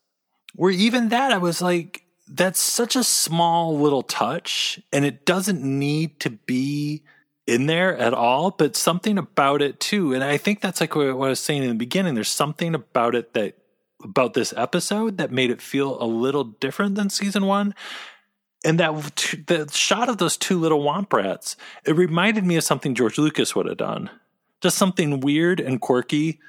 [0.55, 5.63] Where even that I was like, that's such a small little touch and it doesn't
[5.63, 7.03] need to be
[7.47, 10.13] in there at all, but something about it too.
[10.13, 12.15] And I think that's like what I was saying in the beginning.
[12.15, 13.57] There's something about it that
[14.03, 17.75] about this episode that made it feel a little different than season one.
[18.65, 18.93] And that
[19.47, 23.55] the shot of those two little womp rats, it reminded me of something George Lucas
[23.55, 24.11] would have done.
[24.61, 26.41] Just something weird and quirky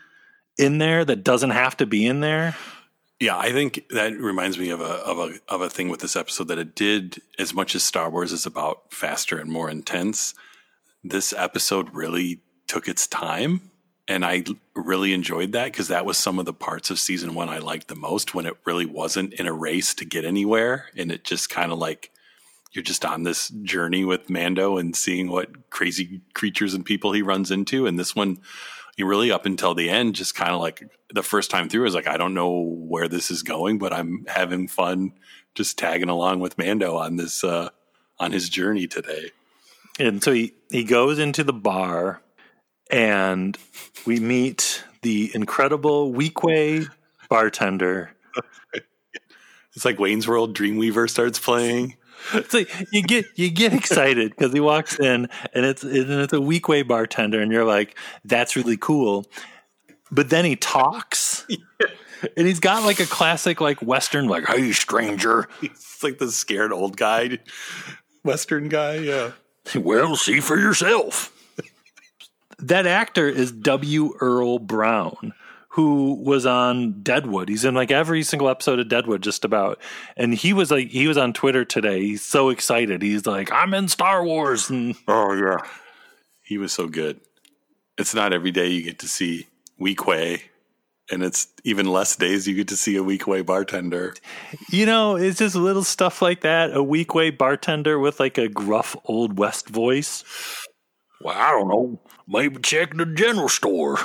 [0.57, 2.55] in there that doesn't have to be in there.
[3.19, 6.15] Yeah, I think that reminds me of a of a of a thing with this
[6.15, 10.33] episode that it did as much as Star Wars is about faster and more intense.
[11.03, 13.68] This episode really took its time,
[14.09, 14.43] and I
[14.75, 17.87] really enjoyed that because that was some of the parts of season one I liked
[17.87, 21.49] the most when it really wasn't in a race to get anywhere, and it just
[21.49, 22.11] kind of like
[22.73, 27.21] you're just on this journey with Mando and seeing what crazy creatures and people he
[27.21, 28.39] runs into, and this one
[28.99, 31.95] you really up until the end, just kind of like the first time through is
[31.95, 35.13] like, I don't know where this is going, but I'm having fun
[35.55, 37.69] just tagging along with Mando on this, uh,
[38.19, 39.31] on his journey today.
[39.99, 42.21] And so he, he goes into the bar
[42.89, 43.57] and
[44.05, 46.87] we meet the incredible Weequay
[47.29, 48.11] bartender.
[49.75, 51.95] it's like Wayne's World Dreamweaver starts playing.
[52.49, 56.37] so you get you get excited because he walks in and it's and it's a
[56.37, 59.25] Weequay bartender and you're like that's really cool
[60.11, 61.57] but then he talks yeah.
[62.37, 66.73] and he's got like a classic like western like hey stranger it's like the scared
[66.73, 67.39] old guy
[68.25, 69.31] western guy yeah
[69.75, 71.33] well see for yourself
[72.61, 75.33] that actor is W Earl Brown
[75.73, 77.47] who was on Deadwood.
[77.47, 79.79] He's in like every single episode of Deadwood, just about.
[80.17, 82.01] And he was like, he was on Twitter today.
[82.01, 83.01] He's so excited.
[83.03, 84.69] He's like, I'm in Star Wars.
[84.69, 85.57] And oh yeah,
[86.41, 87.21] he was so good.
[87.97, 89.47] It's not every day you get to see
[89.79, 90.41] Weequay,
[91.11, 94.15] and it's even less days you get to see a Weequay bartender.
[94.69, 96.71] You know, it's just little stuff like that.
[96.71, 100.23] A Weequay bartender with like a gruff old west voice.
[101.21, 101.99] Well, I don't know.
[102.27, 103.97] Maybe check the general store.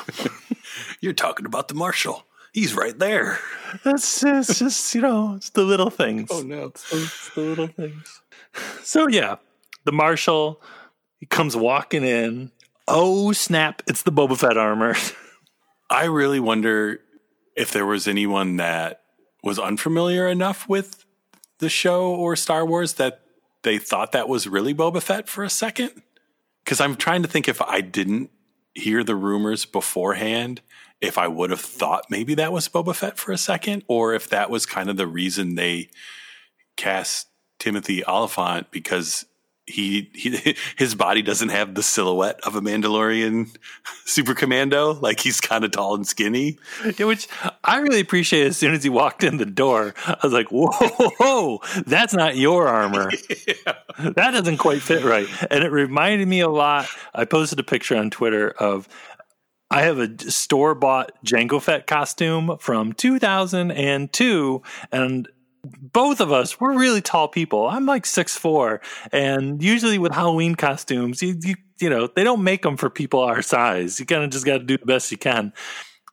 [1.00, 2.24] You're talking about the marshal.
[2.52, 3.38] He's right there.
[3.82, 6.28] That's it's just you know it's the little things.
[6.30, 8.20] Oh no, it's, it's the little things.
[8.82, 9.36] So yeah,
[9.84, 10.62] the marshal
[11.18, 12.52] he comes walking in.
[12.86, 13.82] Oh snap!
[13.88, 14.94] It's the Boba Fett armor.
[15.90, 17.00] I really wonder
[17.56, 19.02] if there was anyone that
[19.42, 21.04] was unfamiliar enough with
[21.58, 23.20] the show or Star Wars that
[23.62, 26.02] they thought that was really Boba Fett for a second.
[26.64, 28.30] Because I'm trying to think if I didn't
[28.74, 30.60] hear the rumors beforehand
[31.04, 34.28] if I would have thought maybe that was Boba Fett for a second, or if
[34.30, 35.90] that was kind of the reason they
[36.76, 39.26] cast Timothy Olyphant because
[39.66, 43.54] he, he his body doesn't have the silhouette of a Mandalorian
[44.04, 44.92] super commando.
[44.92, 46.58] Like he's kind of tall and skinny.
[46.98, 47.28] Yeah, which
[47.62, 48.46] I really appreciate.
[48.46, 52.36] As soon as he walked in the door, I was like, "Whoa, whoa that's not
[52.36, 53.10] your armor.
[53.98, 56.86] That doesn't quite fit right." And it reminded me a lot.
[57.14, 58.88] I posted a picture on Twitter of
[59.70, 64.62] I have a store bought Jango Fett costume from 2002,
[64.92, 65.28] and
[65.64, 67.66] both of us we're really tall people.
[67.68, 68.80] I'm like six four,
[69.12, 73.20] and usually with Halloween costumes, you you you know they don't make them for people
[73.20, 73.98] our size.
[73.98, 75.52] You kind of just got to do the best you can.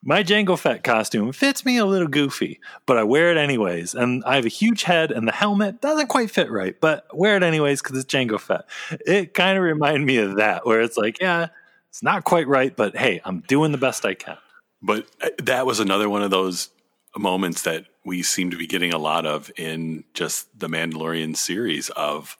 [0.04, 3.94] My Jango Fett costume fits me a little goofy, but I wear it anyways.
[3.94, 7.38] And I have a huge head, and the helmet doesn't quite fit right, but wear
[7.38, 8.66] it anyways because it's Jango Fett.
[9.06, 11.50] It kind of reminded me of that, where it's like, yeah,
[11.90, 14.38] it's not quite right, but hey, I'm doing the best I can.
[14.82, 16.70] But uh, that was another one of those
[17.16, 21.90] moments that we seem to be getting a lot of in just the Mandalorian series
[21.90, 22.38] of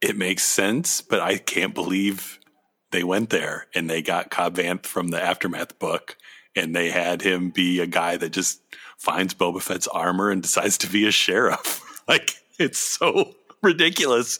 [0.00, 2.40] it makes sense, but I can't believe
[2.90, 6.16] they went there and they got Cobb Vanth from the Aftermath book
[6.54, 8.60] and they had him be a guy that just
[8.98, 12.02] finds Boba Fett's armor and decides to be a sheriff.
[12.08, 14.38] like it's so ridiculous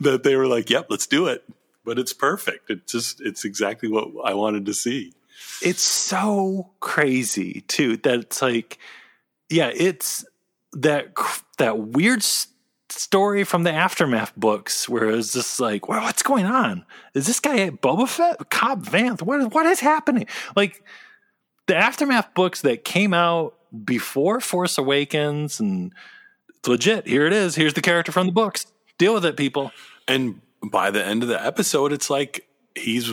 [0.00, 1.44] that they were like, "Yep, let's do it."
[1.84, 2.70] But it's perfect.
[2.70, 5.12] It just it's exactly what I wanted to see.
[5.62, 8.78] It's so crazy too that it's like
[9.50, 10.24] yeah, it's
[10.72, 11.12] that
[11.58, 12.22] that weird
[12.88, 16.84] story from the aftermath books where it's just like, well, what's going on?
[17.14, 18.50] Is this guy Boba Fett?
[18.50, 19.22] Cobb Vanth?
[19.22, 20.26] What what is happening?
[20.56, 20.82] Like
[21.66, 25.92] the aftermath books that came out before Force Awakens and
[26.48, 27.06] it's legit.
[27.06, 27.54] Here it is.
[27.54, 28.66] Here's the character from the books.
[28.98, 29.72] Deal with it, people.
[30.06, 33.12] And by the end of the episode, it's like he's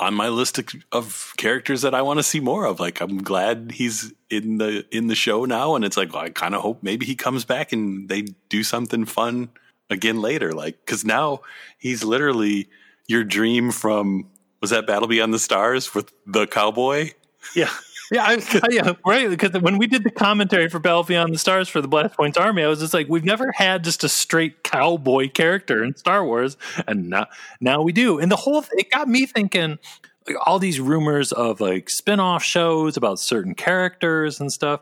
[0.00, 2.80] on my list of, of characters that I want to see more of.
[2.80, 6.30] Like I'm glad he's in the in the show now, and it's like well, I
[6.30, 9.50] kind of hope maybe he comes back and they do something fun
[9.90, 10.52] again later.
[10.52, 11.42] Like because now
[11.78, 12.68] he's literally
[13.06, 14.26] your dream from
[14.60, 17.10] was that Battle Beyond the Stars with the cowboy.
[17.54, 17.70] Yeah.
[18.10, 19.30] Yeah, I, yeah, right.
[19.30, 22.36] Because when we did the commentary for Battle Beyond the Stars for the Blast Points
[22.36, 26.24] Army, I was just like, we've never had just a straight cowboy character in Star
[26.24, 26.56] Wars,
[26.86, 27.26] and now
[27.60, 28.18] now we do.
[28.18, 29.78] And the whole it got me thinking.
[30.26, 34.80] Like, all these rumors of like spin-off shows about certain characters and stuff.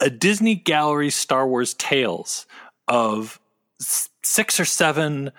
[0.00, 2.46] A Disney Gallery Star Wars tales
[2.88, 3.40] of
[3.78, 5.30] six or seven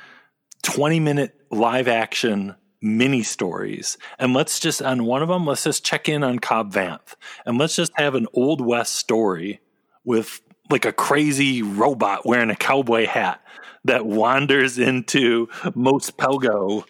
[0.64, 3.98] 20 minute live action mini stories.
[4.20, 7.16] And let's just, on one of them, let's just check in on Cobb Vanth.
[7.46, 9.62] And let's just have an Old West story
[10.04, 13.42] with like a crazy robot wearing a cowboy hat
[13.86, 16.86] that wanders into Mos Pelgo.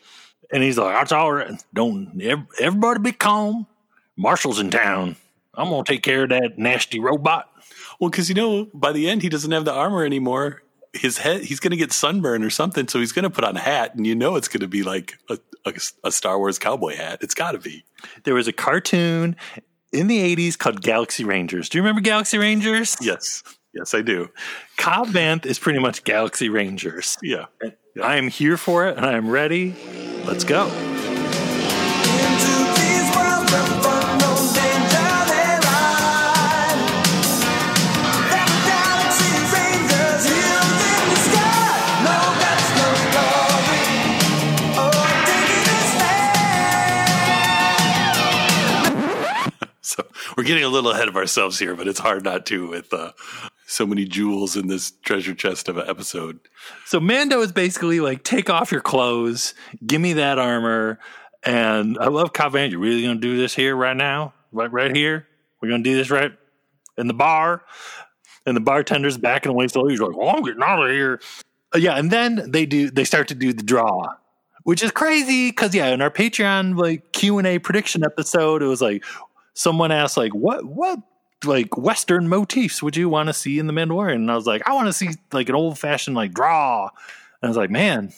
[0.51, 1.63] And he's like, that's all right.
[1.73, 2.21] Don't
[2.59, 3.67] everybody be calm.
[4.17, 5.15] Marshal's in town.
[5.53, 7.49] I'm going to take care of that nasty robot.
[7.99, 10.63] Well, because you know, by the end, he doesn't have the armor anymore
[10.93, 13.57] his head he's going to get sunburn or something so he's going to put on
[13.57, 15.73] a hat and you know it's going to be like a, a,
[16.03, 17.19] a star wars cowboy hat.
[17.21, 17.83] It's got to be.
[18.23, 19.35] There was a cartoon
[19.91, 21.69] in the 80s called galaxy rangers.
[21.69, 22.95] Do you remember galaxy rangers?
[23.01, 23.43] Yes.
[23.73, 24.29] Yes i do.
[24.77, 27.17] Cobb vanth is pretty much galaxy rangers.
[27.23, 27.71] Yeah, yeah.
[28.03, 29.75] i am here for it and i am ready.
[30.25, 31.02] Let's go
[50.37, 53.11] we're getting a little ahead of ourselves here, but it's hard not to with uh,
[53.65, 56.39] so many jewels in this treasure chest of an episode.
[56.85, 59.53] So Mando is basically like, take off your clothes,
[59.85, 60.99] give me that armor,
[61.43, 62.71] and I love Cobb Vanth.
[62.71, 65.27] You really gonna do this here right now, right right here?
[65.61, 66.31] We're gonna do this right
[66.97, 67.63] in the bar,
[68.45, 69.93] and the bartender's backing away slowly.
[69.93, 71.19] He's like, "Oh, I'm getting out of here."
[71.73, 72.89] Uh, yeah, and then they do.
[72.89, 74.13] They start to do the draw,
[74.63, 78.67] which is crazy because yeah, in our Patreon like Q and A prediction episode, it
[78.67, 79.03] was like
[79.53, 80.99] someone asked like what what
[81.45, 84.15] like western motifs would you want to see in the Mandalorian?
[84.15, 86.89] And I was like, I want to see like an old fashioned like draw.
[87.41, 88.13] And I was like, man,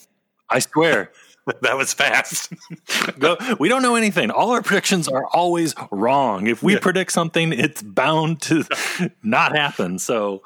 [0.50, 1.12] I swear.
[1.62, 2.52] that was fast.
[3.20, 4.32] Go, we don't know anything.
[4.32, 6.48] All our predictions are always wrong.
[6.48, 6.80] If we yeah.
[6.80, 8.66] predict something, it's bound to
[9.24, 10.00] not happen.
[10.00, 10.42] So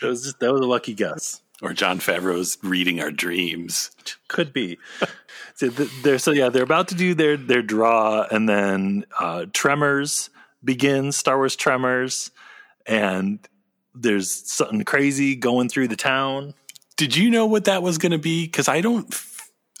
[0.00, 1.40] that was just that was a lucky guess.
[1.60, 3.92] Or Jon Favreau's reading our dreams.
[4.26, 4.78] Could be.
[5.54, 10.30] So they're so yeah, they're about to do their their draw, and then uh, Tremors
[10.64, 11.16] begins.
[11.16, 12.30] Star Wars Tremors,
[12.86, 13.38] and
[13.94, 16.54] there's something crazy going through the town.
[16.96, 18.44] Did you know what that was going to be?
[18.44, 19.14] Because I don't,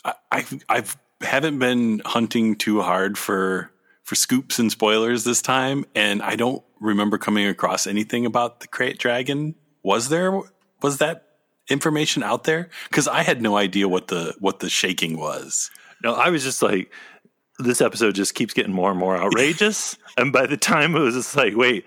[0.04, 3.70] I, I I've haven't been hunting too hard for
[4.02, 8.68] for scoops and spoilers this time, and I don't remember coming across anything about the
[8.68, 9.54] Krayt Dragon.
[9.82, 10.40] Was there?
[10.82, 11.28] Was that
[11.68, 12.68] information out there?
[12.88, 15.70] Because I had no idea what the what the shaking was.
[16.02, 16.92] No, I was just like,
[17.58, 19.96] this episode just keeps getting more and more outrageous.
[20.16, 21.84] and by the time it was just like, wait,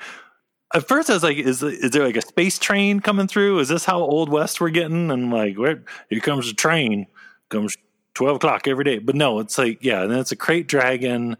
[0.73, 3.59] at first I was like, is is there like a space train coming through?
[3.59, 5.11] Is this how old west we're getting?
[5.11, 7.07] And like, where here comes a train,
[7.49, 7.77] comes
[8.13, 8.99] twelve o'clock every day.
[8.99, 11.37] But no, it's like, yeah, and it's a krayt dragon.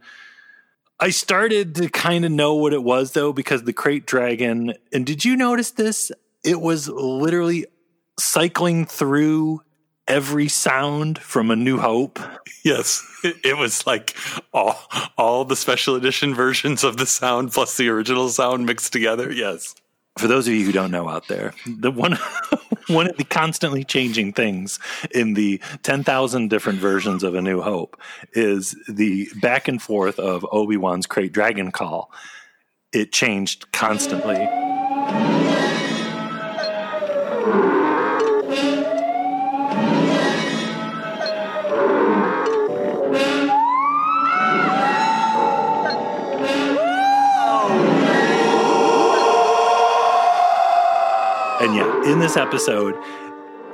[1.00, 5.06] I started to kind of know what it was though, because the krayt dragon, and
[5.06, 6.12] did you notice this?
[6.44, 7.66] It was literally
[8.20, 9.62] cycling through
[10.08, 12.20] every sound from A New Hope.
[12.64, 14.16] Yes, it, was like
[14.54, 14.80] all
[15.18, 19.32] all the special edition versions of the sound plus the original sound mixed together.
[19.32, 19.76] Yes.
[20.18, 22.18] For those of you who don't know out there, the one
[22.88, 24.80] one of the constantly changing things
[25.12, 28.00] in the 10,000 different versions of A New Hope
[28.34, 32.12] is the back and forth of Obi-Wan's Krayt Dragon call.
[32.94, 34.48] It changed constantly.
[52.06, 52.96] In this episode,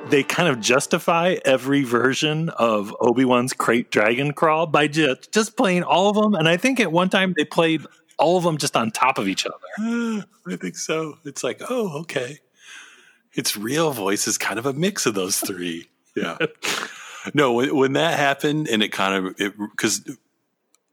[0.05, 5.57] they kind of justify every version of Obi Wan's Krayt Dragon Crawl by just just
[5.57, 6.33] playing all of them.
[6.35, 7.85] And I think at one time they played
[8.17, 9.57] all of them just on top of each other.
[10.47, 11.17] I think so.
[11.25, 12.39] It's like, oh, okay.
[13.33, 15.87] Its real voice is kind of a mix of those three.
[16.13, 16.37] Yeah.
[17.33, 20.01] no, when, when that happened, and it kind of it because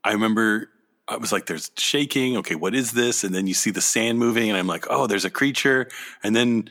[0.05, 0.71] I remember
[1.09, 3.25] I was like, "There's shaking." Okay, what is this?
[3.25, 5.89] And then you see the sand moving, and I'm like, "Oh, there's a creature."
[6.23, 6.71] And then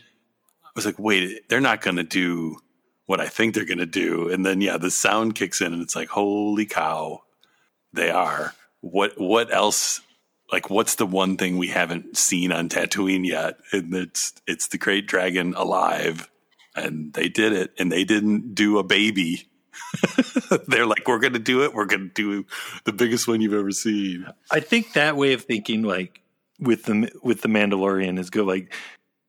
[0.78, 2.60] was like, "Wait, they're not going to do
[3.08, 5.82] what I think they're going to do." And then yeah, the sound kicks in, and
[5.82, 7.24] it's like, "Holy cow,
[7.92, 10.02] they are!" What what else?
[10.50, 13.58] Like, what's the one thing we haven't seen on Tatooine yet?
[13.74, 16.30] And it's it's the Krayt Dragon alive,
[16.76, 19.50] and they did it, and they didn't do a baby.
[20.68, 21.74] They're like, we're going to do it.
[21.74, 22.46] We're going to do
[22.86, 24.28] the biggest one you've ever seen.
[24.52, 26.22] I think that way of thinking, like
[26.60, 28.46] with the with the Mandalorian, is good.
[28.46, 28.74] like,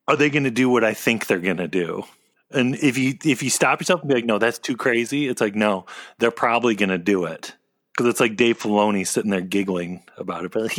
[0.09, 2.03] are they going to do what I think they're going to do?
[2.51, 5.27] And if you if you stop yourself and be like, no, that's too crazy.
[5.27, 5.85] It's like, no,
[6.17, 7.53] they're probably going to do it
[7.93, 10.55] because it's like Dave Filoni sitting there giggling about it.
[10.55, 10.73] Like,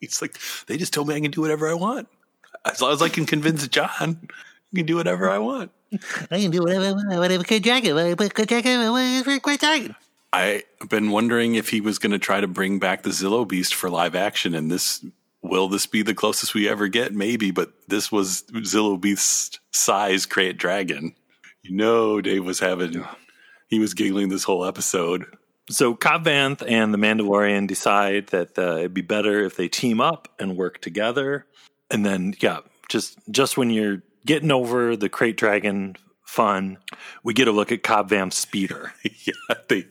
[0.00, 2.08] It's like they just told me I can do whatever I want.
[2.64, 5.70] As long as I can convince Jon, I can do whatever I want.
[6.30, 9.94] I can do whatever, Krayt Dragon, whatever Krayt Dragon, whatever Krayt Dragon.
[10.32, 13.74] I've been wondering if he was going to try to bring back the Zillo Beast
[13.74, 15.04] for live action, and this
[15.44, 17.12] will this be the closest we ever get?
[17.12, 21.14] Maybe, but this was Zillo Beast size Krayt Dragon.
[21.62, 23.04] You know, Dave was having
[23.68, 25.26] he was giggling this whole episode.
[25.70, 30.00] so Cobb Vanth and the Mandalorian decide that uh, it'd be better if they team
[30.00, 31.46] up and work together.
[31.90, 36.78] And then, yeah, just just when you're getting over the krayt dragon fun,
[37.22, 38.92] we get a look at Cobb Vanth's speeder.
[39.02, 39.86] yeah, they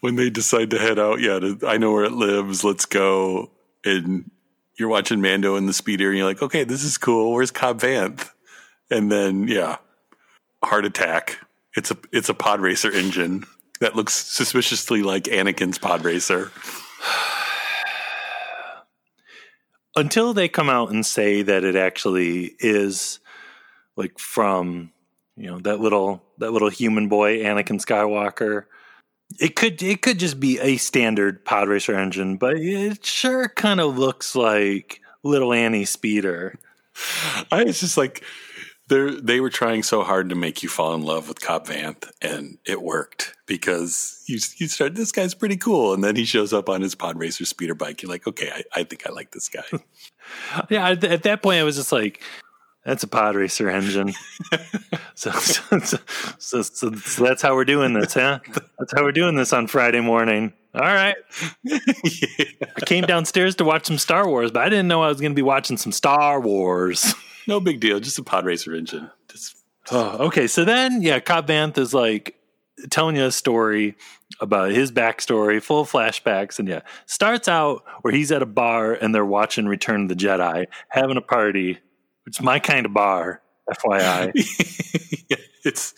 [0.00, 1.20] when they decide to head out.
[1.20, 2.64] Yeah, to, I know where it lives.
[2.64, 3.52] Let's go.
[3.84, 4.30] And
[4.80, 7.34] you're watching Mando in the speeder, and you're like, okay, this is cool.
[7.34, 8.30] Where's Cobb Vanth?
[8.90, 9.76] And then, yeah,
[10.64, 11.38] heart attack.
[11.76, 13.44] It's a it's a pod racer engine
[13.80, 16.50] that looks suspiciously like Anakin's pod racer.
[19.96, 23.20] Until they come out and say that it actually is
[23.96, 24.92] like from
[25.36, 28.64] you know that little that little human boy Anakin Skywalker.
[29.38, 33.80] It could it could just be a standard pod racer engine, but it sure kind
[33.80, 36.58] of looks like little Annie speeder.
[37.50, 38.24] I was just like,
[38.88, 42.10] they they were trying so hard to make you fall in love with Cobb Vanth,
[42.20, 46.52] and it worked because you you start this guy's pretty cool, and then he shows
[46.52, 48.02] up on his pod racer speeder bike.
[48.02, 49.64] You're like, okay, I, I think I like this guy.
[50.68, 52.22] Yeah, at, at that point I was just like,
[52.84, 54.14] that's a pod racer engine.
[55.14, 55.98] so, so, so,
[56.38, 58.40] so, so, that's how we're doing this, huh?
[58.78, 60.52] That's how we're doing this on Friday morning.
[60.74, 61.16] All right.
[61.70, 65.32] I came downstairs to watch some Star Wars, but I didn't know I was going
[65.32, 67.14] to be watching some Star Wars.
[67.46, 69.10] no big deal, just a pod racer engine.
[69.28, 69.56] Just
[69.90, 70.46] Oh, okay.
[70.46, 72.36] So then, yeah, Cobb Vanth is like
[72.90, 73.96] telling you a story
[74.40, 78.92] about his backstory, full of flashbacks, and yeah, starts out where he's at a bar
[78.92, 81.78] and they're watching Return of the Jedi, having a party.
[82.30, 84.32] It's my kind of bar, FYI.
[85.30, 85.94] Yeah, it's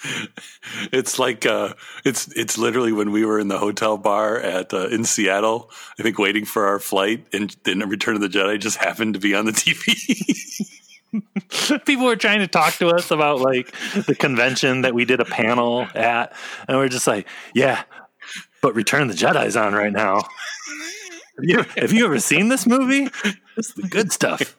[0.93, 1.73] it's like uh,
[2.05, 5.71] it's it's literally when we were in the hotel bar at uh, in Seattle.
[5.99, 9.21] I think waiting for our flight, and then Return of the Jedi just happened to
[9.21, 10.75] be on the TV.
[11.87, 13.75] People were trying to talk to us about like
[14.05, 16.35] the convention that we did a panel at,
[16.69, 17.85] and we're just like, yeah,
[18.61, 20.21] but Return of the Jedi's on right now.
[21.39, 23.09] Have you, have you ever seen this movie?
[23.57, 24.55] This is the good stuff.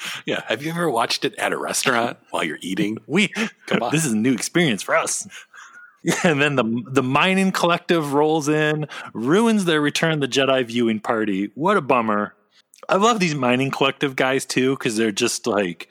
[0.26, 0.42] Yeah.
[0.46, 2.98] Have you ever watched it at a restaurant while you're eating?
[3.06, 3.28] We
[3.66, 3.92] Come on.
[3.92, 5.26] This is a new experience for us.
[6.22, 11.50] And then the the mining collective rolls in, ruins their Return the Jedi viewing party.
[11.56, 12.32] What a bummer!
[12.88, 15.88] I love these mining collective guys too because they're just like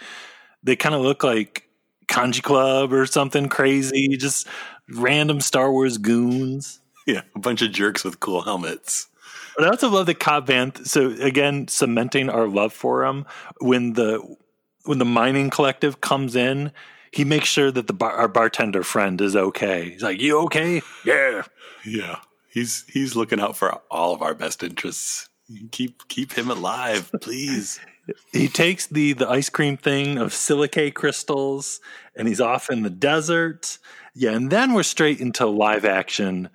[0.64, 1.68] they kind of look like
[2.08, 4.48] Kanjiklub or something crazy, just
[4.90, 6.80] random Star Wars goons.
[7.06, 7.22] Yeah.
[7.36, 9.08] A bunch of jerks with cool helmets.
[9.56, 10.88] But I also love that Cobb Vanth.
[10.88, 13.26] So again, cementing our love for him
[13.60, 14.36] when the
[14.84, 16.72] when the mining collective comes in,
[17.12, 19.92] he makes sure that the bar, our bartender friend is okay.
[19.92, 20.82] He's like, "You okay?
[21.06, 21.44] Yeah."
[21.86, 22.18] Yeah.
[22.50, 25.30] He's he's looking out for all of our best interests.
[25.72, 27.80] Keep keep him alive, please.
[28.32, 31.82] He takes the the ice cream thing of silicate crystals,
[32.16, 33.80] and he's off in the desert.
[34.14, 36.50] Yeah, and then we're straight into live action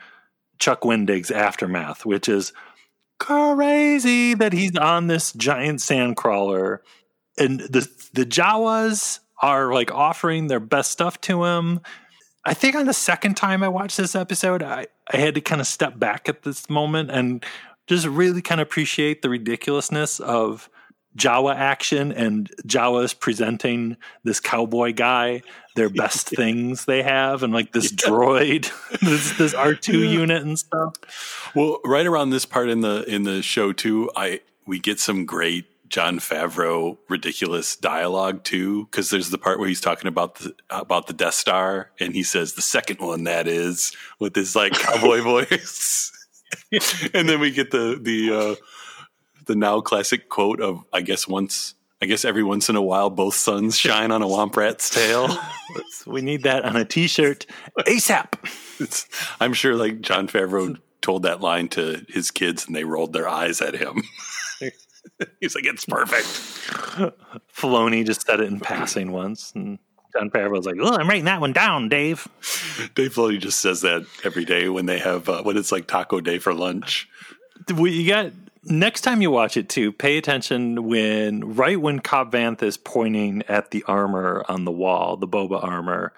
[0.61, 2.53] Chuck Wendig's aftermath, which is
[3.21, 6.83] crazy that he's on this giant sand crawler,
[7.39, 11.81] and the the Jawas are like offering their best stuff to him.
[12.45, 15.61] I think on the second time I watched this episode, I, I had to kind
[15.61, 17.45] of step back at this moment and
[17.87, 20.71] just really kind of appreciate the ridiculousness of
[21.17, 25.43] Jawa action and Jawas presenting this cowboy guy
[25.75, 30.59] their best things they have and like this droid, this this R two unit and
[30.59, 30.95] stuff.
[31.55, 35.27] Well, right around this part in the in the show too, I we get some
[35.27, 40.55] great Jon Favreau ridiculous dialogue too, because there's the part where he's talking about the
[40.71, 44.73] about the Death Star, and he says the second one that is with his like
[44.73, 46.13] cowboy voice,
[47.13, 48.55] and then we get the the uh,
[49.51, 53.11] the now classic quote of I guess once I guess every once in a while
[53.11, 55.29] both suns shine on a womp rat's tail.
[56.07, 57.45] We need that on a t shirt
[57.81, 58.33] ASAP.
[58.81, 59.07] It's,
[59.39, 63.29] I'm sure like Jon Favreau told that line to his kids and they rolled their
[63.29, 64.03] eyes at him.
[65.41, 66.27] He's like, it's perfect.
[67.55, 69.79] Filoni just said it in passing once, and
[70.15, 72.27] Jon Favreau's like, "Oh, I'm writing that one down, Dave."
[72.95, 76.21] Dave Filoni just says that every day when they have uh, when it's like taco
[76.21, 77.09] day for lunch.
[77.77, 78.33] We, you got
[78.65, 79.93] next time you watch it too.
[79.93, 85.17] Pay attention when right when Cobb Vanth is pointing at the armor on the wall,
[85.17, 86.13] the Boba armor.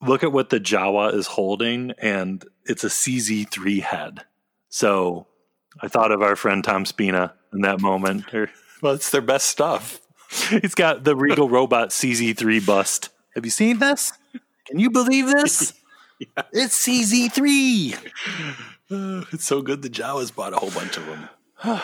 [0.00, 4.24] Look at what the Jawa is holding, and it's a CZ3 head.
[4.68, 5.26] So
[5.80, 8.24] I thought of our friend Tom Spina in that moment.
[8.80, 10.00] Well, it's their best stuff.
[10.50, 13.08] He's got the Regal Robot CZ3 bust.
[13.34, 14.12] Have you seen this?
[14.66, 15.72] Can you believe this?
[16.52, 17.94] It's CZ3.
[18.90, 21.28] Uh, it's so good the Jawas bought a whole bunch of them.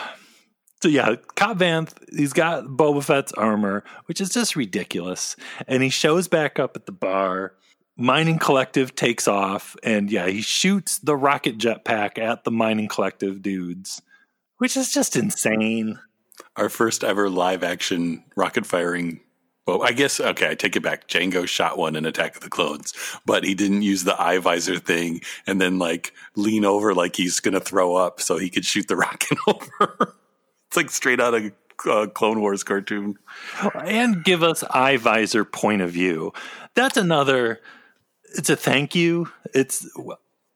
[0.83, 5.35] So yeah, Cobb Vanth, he's got Boba Fett's armor, which is just ridiculous.
[5.67, 7.55] And he shows back up at the bar.
[7.97, 13.41] Mining Collective takes off, and yeah, he shoots the rocket jetpack at the Mining Collective
[13.41, 14.03] dudes,
[14.59, 15.99] which is just insane.
[16.57, 19.21] Our first ever live action rocket firing.
[19.67, 20.51] Well, I guess okay.
[20.51, 21.09] I take it back.
[21.09, 22.93] Jango shot one in Attack of the Clones,
[23.25, 27.41] but he didn't use the eye visor thing and then like lean over like he's
[27.41, 30.15] gonna throw up so he could shoot the rocket over.
[30.69, 31.53] it's like straight out of
[31.89, 33.17] uh, Clone Wars cartoon.
[33.87, 36.33] and give us eye visor point of view.
[36.75, 37.61] That's another.
[38.37, 39.31] It's a thank you.
[39.55, 39.89] It's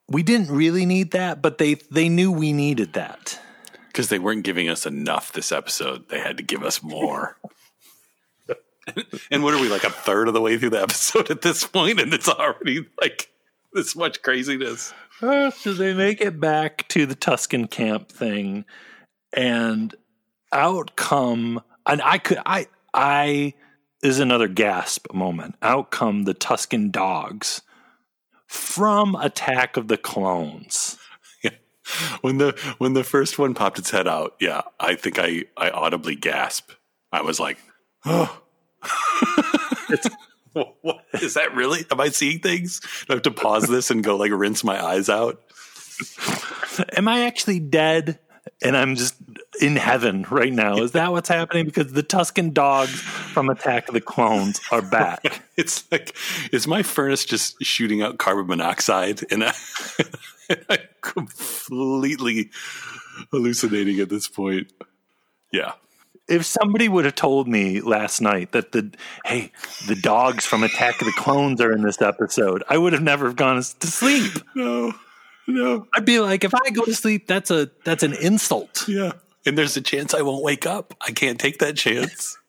[0.09, 3.39] we didn't really need that, but they they knew we needed that.
[3.87, 6.09] because they weren't giving us enough this episode.
[6.11, 7.37] They had to give us more.
[9.31, 11.65] and what are we like a third of the way through the episode at this
[11.67, 13.31] point, and it's already like
[13.73, 14.93] this much craziness.
[15.21, 18.65] Uh, so they make it back to the Tusken camp thing,
[19.33, 19.95] and
[20.53, 23.55] out come and I could I I
[24.03, 25.57] is another gasp moment.
[25.63, 27.63] Out come the Tusken dogs
[28.47, 30.99] from Attack of the Clones.
[31.43, 31.51] Yeah.
[32.21, 35.71] When the when the first one popped its head out, yeah, I think I I
[35.71, 36.71] audibly gasp.
[37.11, 37.59] I was like,
[38.05, 38.43] "Oh,
[40.83, 41.85] what, is that really?
[41.91, 42.81] Am I seeing things?
[42.81, 45.41] Do I have to pause this and go like rinse my eyes out?
[46.97, 48.19] Am I actually dead?
[48.63, 49.15] And I'm just
[49.61, 50.79] in heaven right now.
[50.79, 51.67] Is that what's happening?
[51.67, 55.43] Because the Tusken dogs from Attack of the Clones are back.
[55.59, 56.15] It's like,
[56.53, 59.25] is my furnace just shooting out carbon monoxide?
[59.33, 59.53] And, I,
[60.49, 62.51] and I'm completely
[63.33, 64.73] hallucinating at this point.
[65.53, 65.73] Yeah.
[66.29, 68.91] If somebody would have told me last night that the
[69.25, 69.51] hey
[69.87, 73.33] the dogs from Attack of the Clones are in this episode, I would have never
[73.33, 74.33] gone to sleep.
[74.55, 74.93] No,
[75.47, 75.87] no.
[75.95, 78.87] I'd be like, if I go to sleep, that's a that's an insult.
[78.87, 79.13] Yeah.
[79.47, 80.95] And there's a chance I won't wake up.
[81.01, 82.37] I can't take that chance.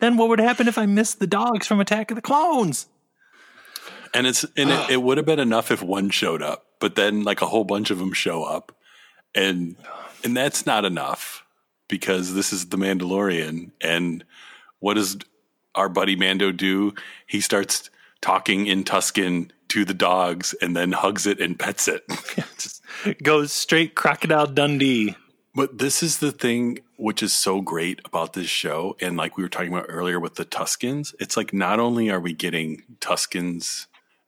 [0.00, 2.86] Then what would happen if I missed the dogs from Attack of the Clones?
[4.12, 7.22] And it's and it, it would have been enough if one showed up, but then
[7.22, 8.76] like a whole bunch of them show up,
[9.34, 9.76] and
[10.24, 11.44] And that's not enough
[11.88, 13.72] because this is the Mandalorian.
[13.80, 14.24] And
[14.80, 15.18] what does
[15.74, 16.94] our buddy Mando do?
[17.26, 22.04] He starts talking in Tusken to the dogs and then hugs it and pets it.
[22.58, 22.82] Just
[23.22, 25.16] goes straight Crocodile Dundee.
[25.54, 28.96] But this is the thing which is so great about this show.
[29.00, 32.20] And like we were talking about earlier with the Tuskens, it's like not only are
[32.20, 33.86] we getting Tuskens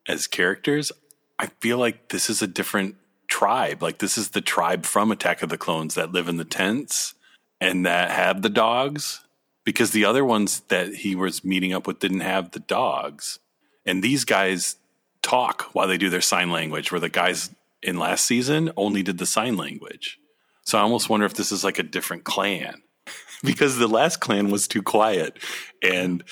[0.09, 0.91] as characters,
[1.39, 2.97] I feel like this is a different
[3.29, 3.83] tribe.
[3.83, 7.15] Like this is the tribe from Attack of the Clones that live in the tents
[7.61, 9.21] and that have the dogs.
[9.65, 13.39] Because the other ones that he was meeting up with didn't have the dogs.
[13.85, 14.77] And these guys
[15.23, 17.51] talk while they do their sign language, where the guys
[17.83, 20.19] in last season only did the sign language.
[20.65, 22.83] So I almost wonder if this is like a different clan
[23.45, 25.37] because the last clan was too quiet
[25.83, 26.23] and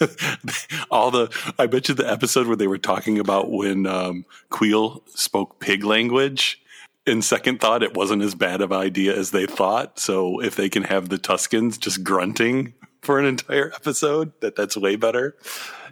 [0.90, 5.02] all the I bet you the episode where they were talking about when um, Queel
[5.06, 6.61] spoke pig language.
[7.04, 9.98] In second thought, it wasn't as bad of an idea as they thought.
[9.98, 14.76] So if they can have the Tuskens just grunting for an entire episode, that that's
[14.76, 15.36] way better.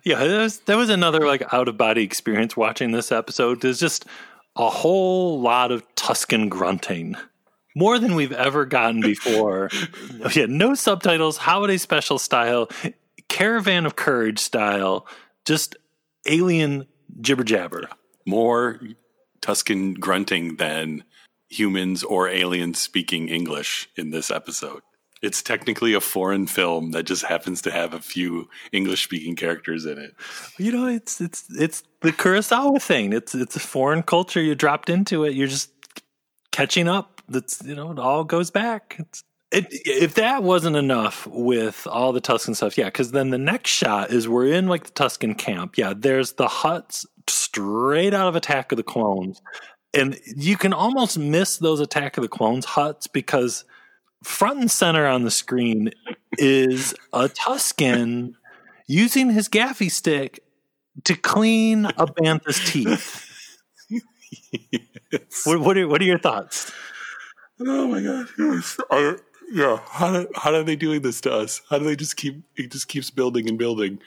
[0.05, 3.61] Yeah, that was, that was another like out of body experience watching this episode.
[3.61, 4.07] There's just
[4.57, 7.17] a whole lot of Tusken grunting.
[7.77, 9.71] More than we've ever gotten before.
[10.35, 12.69] yeah, no subtitles, holiday special style,
[13.29, 15.07] caravan of courage style,
[15.45, 15.77] just
[16.27, 16.87] alien
[17.21, 17.89] jibber jabber.
[18.27, 18.81] More
[19.43, 21.05] Tusken grunting than
[21.49, 24.82] humans or aliens speaking English in this episode.
[25.22, 29.84] It's technically a foreign film that just happens to have a few English speaking characters
[29.84, 30.14] in it.
[30.59, 33.12] You know, it's it's it's the Kurosawa thing.
[33.12, 34.41] It's it's a foreign culture.
[34.41, 35.34] You dropped into it.
[35.34, 35.70] You're just
[36.53, 37.20] catching up.
[37.28, 38.97] That's you know, it all goes back.
[38.99, 39.22] It's,
[39.53, 43.71] it, if that wasn't enough with all the Tusken stuff, yeah, because then the next
[43.71, 45.77] shot is we're in like the Tusken camp.
[45.77, 49.43] Yeah, there's the huts straight out of Attack of the Clones,
[49.93, 53.65] and you can almost miss those Attack of the Clones huts because
[54.23, 55.91] front and center on the screen
[56.39, 58.35] is a Tusken
[58.87, 60.45] using his gaffi stick
[61.05, 63.27] to clean a bantha's teeth.
[65.13, 65.43] Yes.
[65.45, 66.71] What, what, are, what are your thoughts?
[67.59, 68.29] Oh my god!
[68.39, 68.79] Yes.
[69.51, 69.81] Yeah.
[69.89, 71.61] How how are they doing this to us?
[71.69, 72.43] How do they just keep?
[72.57, 74.01] It just keeps building and building.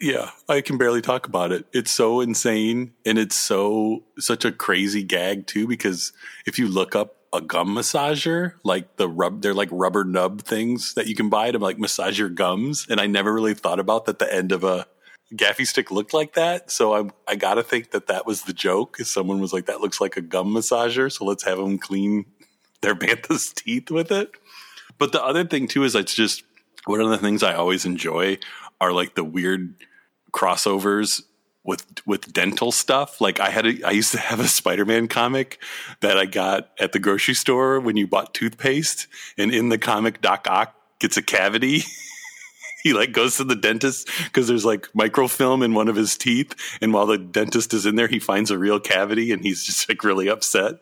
[0.00, 1.64] Yeah, I can barely talk about it.
[1.72, 5.68] It's so insane, and it's so such a crazy gag too.
[5.68, 6.12] Because
[6.44, 10.94] if you look up a gum massager, like the rub, they're like rubber nub things
[10.94, 12.84] that you can buy to like massage your gums.
[12.90, 14.18] And I never really thought about that.
[14.18, 14.86] The end of a
[15.32, 16.72] gaffi stick looked like that.
[16.72, 18.96] So I'm, I gotta think that that was the joke.
[18.98, 21.10] Someone was like, that looks like a gum massager.
[21.10, 22.26] So let's have them clean
[22.82, 24.30] their bantha's teeth with it.
[24.98, 26.44] But the other thing too is it's just
[26.84, 28.38] one of the things I always enjoy
[28.80, 29.74] are like the weird
[30.32, 31.22] crossovers
[31.64, 33.20] with with dental stuff.
[33.20, 35.62] Like I had a, I used to have a Spider-Man comic
[36.00, 39.06] that I got at the grocery store when you bought toothpaste
[39.38, 41.82] and in the comic Doc Ock gets a cavity.
[42.82, 46.54] he like goes to the dentist because there's like microfilm in one of his teeth
[46.80, 49.88] and while the dentist is in there he finds a real cavity and he's just
[49.88, 50.74] like really upset.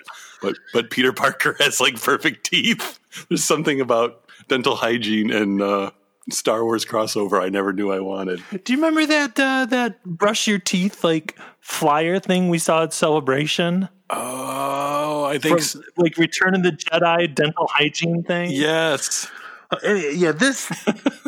[0.42, 2.98] But but Peter Parker has like perfect teeth.
[3.28, 5.90] There's something about dental hygiene and uh
[6.30, 8.42] Star Wars crossover I never knew I wanted.
[8.64, 12.92] Do you remember that uh, that brush your teeth like flyer thing we saw at
[12.92, 13.88] Celebration?
[14.10, 18.50] Oh, I From, think s like Return of the Jedi dental hygiene thing.
[18.52, 19.28] yes.
[19.72, 20.32] Uh, yeah.
[20.32, 20.70] This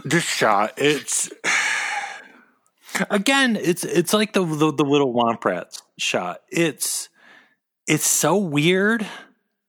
[0.04, 0.74] this shot.
[0.76, 1.30] It's
[3.10, 3.56] again.
[3.56, 6.42] It's it's like the the, the little Womp Rats shot.
[6.48, 7.08] It's
[7.86, 9.06] it's so weird,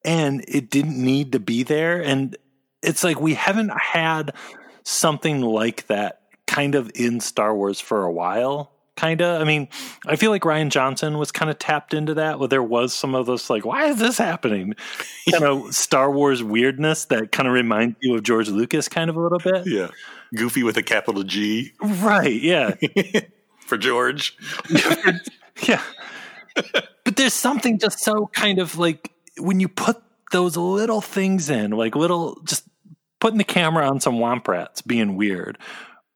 [0.05, 2.01] and it didn't need to be there.
[2.01, 2.35] And
[2.81, 4.33] it's like we haven't had
[4.83, 8.71] something like that kind of in Star Wars for a while.
[8.95, 9.41] Kind of.
[9.41, 9.69] I mean,
[10.05, 12.37] I feel like Rian Johnson was kind of tapped into that.
[12.37, 14.75] Where there was some of those like, why is this happening?
[15.31, 19.15] kind of Star Wars weirdness that kind of reminds you of George Lucas, kind of
[19.15, 19.65] a little bit.
[19.65, 19.87] Yeah.
[20.35, 22.39] Goofy with a capital G Right.
[22.39, 22.75] Yeah.
[23.65, 24.37] for George.
[25.63, 25.81] yeah.
[27.03, 30.01] But there's something just so kind of like when you put
[30.31, 32.67] those little things in, like little just
[33.19, 35.57] putting the camera on some womp rats being weird,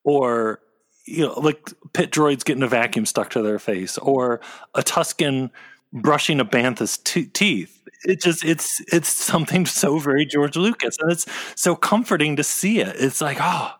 [0.03, 0.59] or
[1.05, 4.41] you know, like pit droids getting a vacuum stuck to their face, or
[4.75, 5.51] a Tusken
[5.93, 7.81] brushing a bantha's t- teeth.
[8.03, 11.25] It just it's it's something so very George Lucas, and it's
[11.55, 12.95] so comforting to see it.
[12.99, 13.71] It's like oh.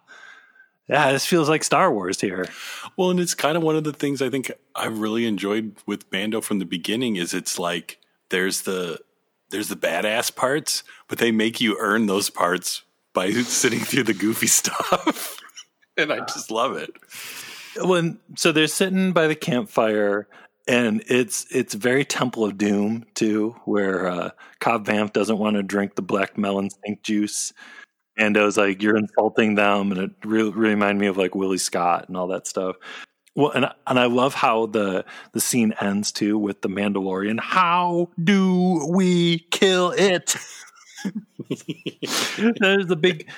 [0.87, 2.47] Yeah, this feels like Star Wars here.
[2.95, 6.09] Well, and it's kind of one of the things I think I really enjoyed with
[6.11, 8.99] Mando from the beginning is it's like there's the
[9.49, 12.83] there's the badass parts, but they make you earn those parts
[13.13, 15.39] by sitting through the goofy stuff.
[15.97, 16.91] and I just love it.
[17.81, 20.27] when so they're sitting by the campfire
[20.67, 24.29] and it's it's very Temple of Doom too, where uh,
[24.59, 27.53] Cobb Vanth doesn't want to drink the black melon stink juice,
[28.17, 31.35] and I was like, "You're insulting them," and it really, really reminded me of like
[31.35, 32.75] Willie Scott and all that stuff.
[33.35, 37.39] Well, and and I love how the the scene ends too with the Mandalorian.
[37.39, 40.35] How do we kill it?
[42.59, 43.29] There's a big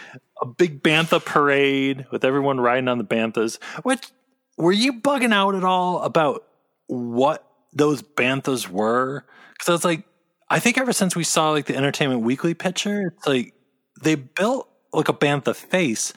[0.41, 3.61] a big bantha parade with everyone riding on the banthas.
[3.83, 4.09] What
[4.57, 6.45] were you bugging out at all about
[6.87, 9.25] what those banthas were?
[9.51, 10.05] Because I was like,
[10.49, 13.53] I think ever since we saw like the Entertainment Weekly picture, it's like
[14.01, 16.13] they built like a bantha face,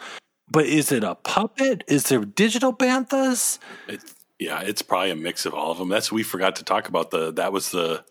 [0.50, 1.84] but is it a puppet?
[1.88, 3.58] Is there digital banthas?
[3.88, 5.88] It's, yeah, it's probably a mix of all of them.
[5.88, 8.04] That's we forgot to talk about the that was the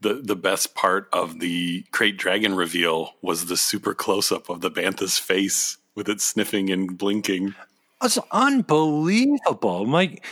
[0.00, 4.60] the the best part of the Krayt Dragon reveal was the super close up of
[4.60, 7.54] the Bantha's face with it sniffing and blinking.
[8.02, 9.86] It's unbelievable.
[9.86, 10.24] Like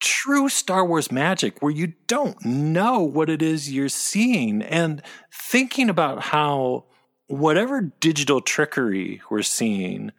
[0.00, 4.62] true Star Wars magic where you don't know what it is you're seeing.
[4.62, 5.02] And
[5.32, 6.84] thinking about how
[7.30, 10.10] whatever digital trickery we're seeing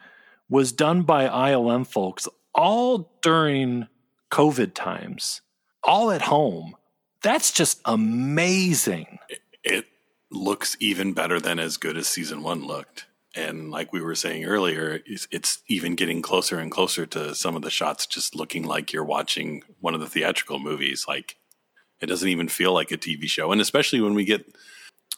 [0.49, 3.87] was done by ILM folks all during
[4.31, 5.41] COVID times,
[5.83, 6.75] all at home.
[7.21, 9.19] That's just amazing.
[9.63, 9.87] It
[10.31, 13.07] looks even better than as good as season one looked.
[13.35, 17.55] And like we were saying earlier, it's, it's even getting closer and closer to some
[17.55, 21.05] of the shots just looking like you're watching one of the theatrical movies.
[21.07, 21.37] Like
[22.01, 23.51] it doesn't even feel like a TV show.
[23.51, 24.45] And especially when we get,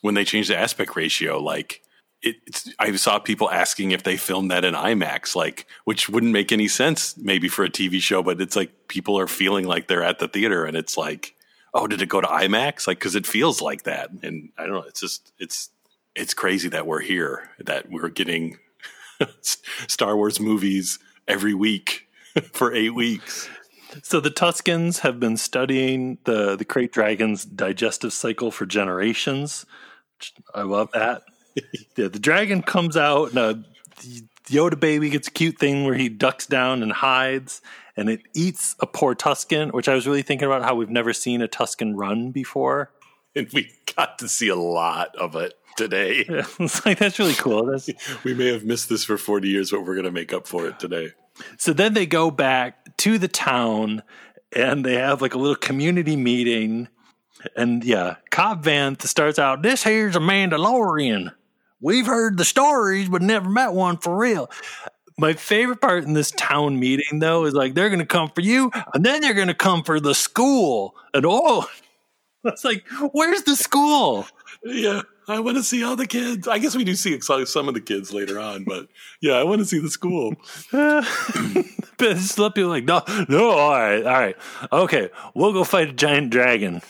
[0.04, 1.82] when they changed the aspect ratio, like
[2.22, 6.34] it, it's, I saw people asking if they filmed that in IMAX, like, which wouldn't
[6.34, 9.88] make any sense maybe for a TV show, but it's like people are feeling like
[9.88, 11.36] they're at the theater and it's like,
[11.74, 12.86] oh, did it go to IMAX?
[12.86, 14.10] Like, cause it feels like that.
[14.22, 14.84] And I don't know.
[14.84, 15.70] It's just, it's,
[16.16, 18.58] it's crazy that we're here, that we're getting
[19.42, 21.00] Star Wars movies
[21.30, 22.10] every week
[22.52, 23.50] for eight weeks.
[24.02, 29.66] So the Tuskens have been studying the the krayt dragon's digestive cycle for generations.
[30.54, 31.24] I love that.
[31.96, 35.96] yeah, the dragon comes out, and uh, a Yoda baby gets a cute thing where
[35.96, 37.62] he ducks down and hides,
[37.96, 39.72] and it eats a poor Tusken.
[39.72, 42.92] Which I was really thinking about how we've never seen a Tusken run before,
[43.36, 46.26] and we got to see a lot of it today.
[46.28, 47.66] Yeah, it's like that's really cool.
[47.66, 47.90] That's,
[48.24, 50.68] we may have missed this for forty years, but we're going to make up for
[50.68, 51.12] it today.
[51.58, 54.04] So then they go back to the town
[54.56, 56.90] and they have like a little community meeting.
[57.56, 61.34] And yeah, Cobb Vanth starts out, This here's a Mandalorian.
[61.82, 64.50] We've heard the stories, but never met one for real.
[65.18, 68.42] My favorite part in this town meeting, though, is like they're going to come for
[68.42, 70.96] you, and then they're going to come for the school.
[71.14, 71.68] And oh,
[72.46, 74.26] it's like, where's the school?
[74.64, 76.48] Yeah, I want to see all the kids.
[76.48, 78.88] I guess we do see some of the kids later on, but
[79.22, 80.36] yeah, I want to see the school.
[80.72, 84.36] but some people like, no, no, all right, all right,
[84.72, 86.82] okay, we'll go fight a giant dragon.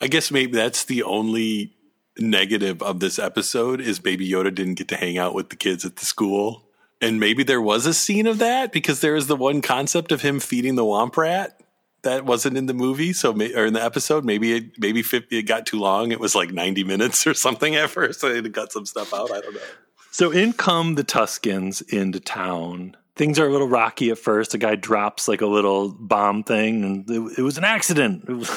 [0.00, 1.74] I guess maybe that's the only
[2.18, 5.84] negative of this episode is Baby Yoda didn't get to hang out with the kids
[5.84, 6.64] at the school.
[7.00, 10.22] And maybe there was a scene of that because there is the one concept of
[10.22, 11.61] him feeding the Womp Rat
[12.02, 14.24] that wasn't in the movie, so or in the episode.
[14.24, 16.12] Maybe it maybe 50, it got too long.
[16.12, 18.20] It was like ninety minutes or something at first.
[18.20, 19.30] So they cut some stuff out.
[19.30, 19.60] I don't know.
[20.10, 22.96] So in come the Tuskens into town.
[23.14, 24.54] Things are a little rocky at first.
[24.54, 28.24] A guy drops like a little bomb thing, and it, it was an accident.
[28.26, 28.50] It was,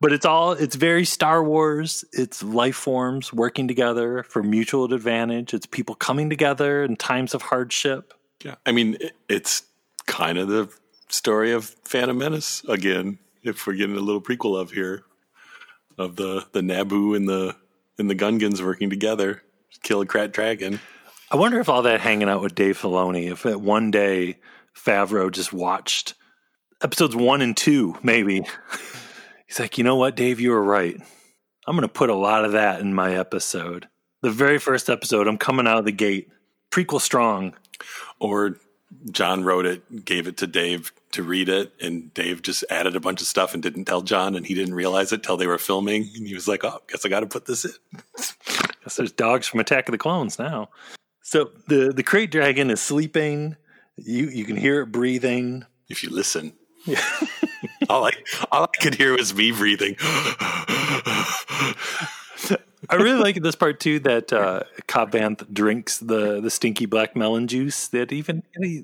[0.00, 2.04] but it's all it's very Star Wars.
[2.12, 5.54] It's life forms working together for mutual advantage.
[5.54, 8.14] It's people coming together in times of hardship.
[8.44, 9.64] Yeah, I mean it, it's
[10.06, 10.68] kind of the
[11.08, 13.18] story of Phantom Menace again.
[13.42, 15.04] If we're getting a little prequel of here,
[15.98, 17.56] of the the Naboo and the
[17.98, 19.42] and the Gungans working together,
[19.82, 20.80] kill a Krayt Dragon.
[21.30, 24.38] I wonder if all that hanging out with Dave Filoni, if it, one day
[24.76, 26.14] Favreau just watched
[26.82, 28.42] episodes one and two, maybe.
[29.46, 30.96] He's like, you know what, Dave, you were right.
[31.66, 33.88] I'm going to put a lot of that in my episode.
[34.22, 36.28] The very first episode, I'm coming out of the gate,
[36.70, 37.54] prequel strong.
[38.20, 38.58] Or
[39.10, 43.00] Jon wrote it, gave it to Dave to read it, and Dave just added a
[43.00, 45.58] bunch of stuff and didn't tell Jon, and he didn't realize it till they were
[45.58, 47.72] filming, and he was like, "Oh, guess I got to put this in."
[48.84, 50.68] guess there's dogs from Attack of the Clones now.
[51.22, 53.56] So the the krayt dragon is sleeping.
[53.96, 56.52] You you can hear it breathing if you listen.
[56.84, 57.02] Yeah.
[57.88, 58.12] all I
[58.52, 59.96] all I could hear was me breathing.
[62.88, 64.62] I really like this part too that uh,
[65.52, 67.88] drinks the the stinky black melon juice.
[67.88, 68.42] That even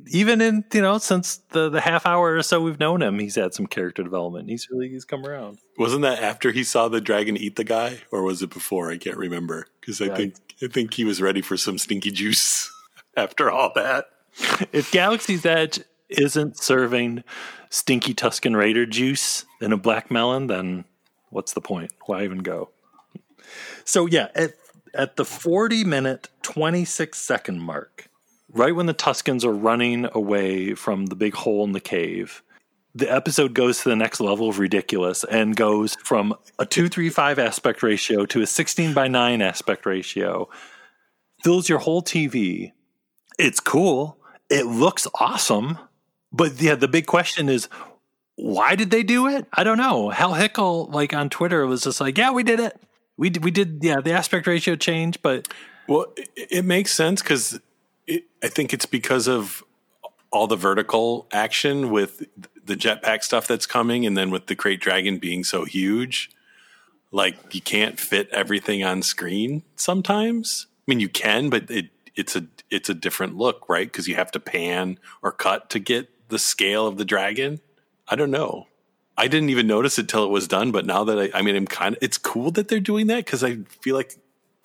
[0.08, 3.34] even in you know since the the half hour or so we've known him, he's
[3.34, 4.48] had some character development.
[4.48, 5.58] He's really he's come around.
[5.78, 8.90] Wasn't that after he saw the dragon eat the guy, or was it before?
[8.90, 12.10] I can't remember because I yeah, think I think he was ready for some stinky
[12.10, 12.72] juice
[13.16, 14.06] after all that.
[14.72, 17.24] If Galaxy's Edge isn't serving
[17.68, 20.84] stinky Tusken Raider juice in a black melon, then
[21.30, 21.92] what's the point?
[22.06, 22.70] Why even go?
[23.84, 24.54] So yeah, at
[24.94, 28.08] at the 40 minute 26 second mark,
[28.52, 32.42] right when the Tuskens are running away from the big hole in the cave,
[32.94, 37.82] the episode goes to the next level of ridiculous and goes from a 235 aspect
[37.82, 40.48] ratio to a 16 by 9 aspect ratio.
[41.44, 42.72] Fills your whole TV.
[43.38, 44.18] It's cool.
[44.50, 45.78] It looks awesome.
[46.32, 47.68] But yeah, the big question is
[48.36, 49.46] why did they do it?
[49.52, 50.08] I don't know.
[50.10, 52.80] Hal Hickel, like on Twitter, was just like, "Yeah, we did it.
[53.20, 53.80] We did, we did.
[53.82, 55.46] Yeah, the aspect ratio change, but
[55.86, 57.60] Well, it, it makes sense because
[58.08, 59.62] I think it's because of
[60.32, 62.26] all the vertical action with
[62.64, 66.30] the jetpack stuff that's coming, and then with the krayt dragon being so huge,
[67.12, 69.64] like you can't fit everything on screen.
[69.76, 73.86] Sometimes, I mean, you can, but it it's a it's a different look, right?
[73.86, 77.60] Because you have to pan or cut to get the scale of the dragon.
[78.08, 78.68] I don't know.
[79.20, 81.54] I didn't even notice it till it was done, but now that I, I mean,
[81.54, 84.16] I'm kind of, it's cool that they're doing that because I feel like,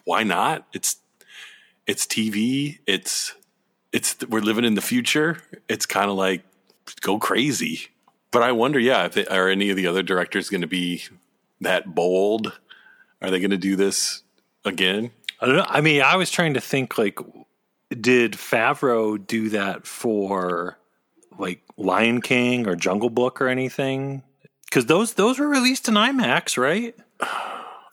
[0.06, 0.66] why not?
[0.72, 0.96] It's,
[1.86, 2.80] it's TV.
[2.88, 3.36] It's,
[3.92, 5.40] it's, we're living in the future.
[5.68, 6.46] It's kind of like
[7.02, 7.90] go crazy.
[8.32, 11.04] But I wonder, yeah, if they, are any of the other directors going to be
[11.60, 12.58] that bold?
[13.22, 14.24] Are they going to do this
[14.64, 15.12] again?
[15.42, 15.66] I don't know.
[15.68, 17.20] I mean, I was trying to think like,
[17.90, 20.78] did Favreau do that for
[21.38, 24.24] like Lion King or Jungle Book or anything?
[24.66, 26.96] Because those those were released in IMAX, right?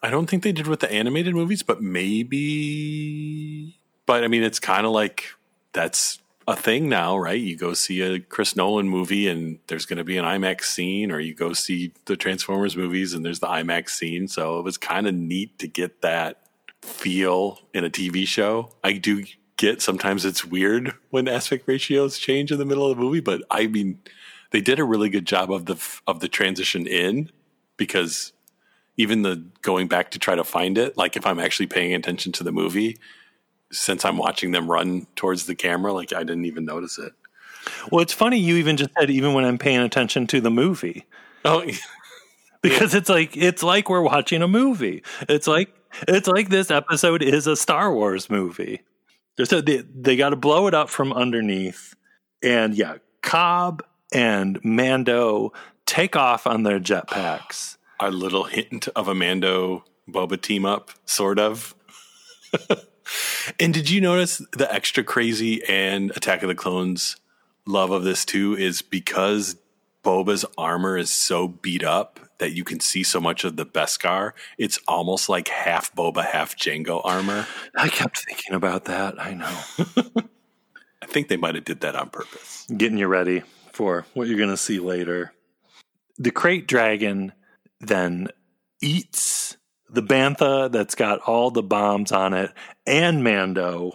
[0.04, 3.76] I don't think they did with the animated movies, but maybe.
[4.04, 5.26] But I mean, it's kind of like
[5.72, 6.18] that's
[6.48, 7.40] a thing now, right?
[7.40, 11.12] You go see a Chris Nolan movie and there's going to be an IMAX scene,
[11.12, 14.26] or you go see the Transformers movies and there's the IMAX scene.
[14.28, 16.40] So it was kind of neat to get that
[16.82, 18.70] feel in a TV show.
[18.82, 19.24] I do
[19.56, 23.42] get sometimes it's weird when aspect ratios change in the middle of the movie, but
[23.50, 24.00] I mean,
[24.52, 25.76] they did a really good job of the
[26.06, 27.30] of the transition in
[27.76, 28.32] because
[28.96, 32.32] even the going back to try to find it, like if I'm actually paying attention
[32.32, 32.98] to the movie,
[33.72, 37.12] since I'm watching them run towards the camera, like I didn't even notice it.
[37.90, 41.06] Well, it's funny you even just said even when I'm paying attention to the movie.
[41.44, 41.64] Oh,
[42.62, 45.02] because it's like it's like we're watching a movie.
[45.28, 45.74] It's like
[46.06, 48.82] it's like this episode is a Star Wars movie.
[49.44, 51.94] So they, they got to blow it up from underneath,
[52.42, 53.82] and yeah, Cobb
[54.12, 55.52] and Mando
[55.86, 57.76] take off on their jetpacks.
[58.00, 61.74] a little hint of a Mando Boba team up, sort of.
[63.60, 67.16] and did you notice the extra crazy and Attack of the Clones
[67.66, 69.56] love of this too is because
[70.02, 74.32] Boba's armor is so beat up that you can see so much of the Beskar.
[74.58, 77.46] It's almost like half Boba, half Jango armor.
[77.76, 79.20] I kept thinking about that.
[79.20, 79.58] I know.
[81.02, 82.66] I think they might have did that on purpose.
[82.76, 83.42] Getting you ready
[83.72, 85.32] for what you're going to see later.
[86.18, 87.32] The krayt dragon
[87.80, 88.28] then
[88.80, 89.56] eats
[89.88, 92.52] the bantha that's got all the bombs on it
[92.86, 93.92] and Mando.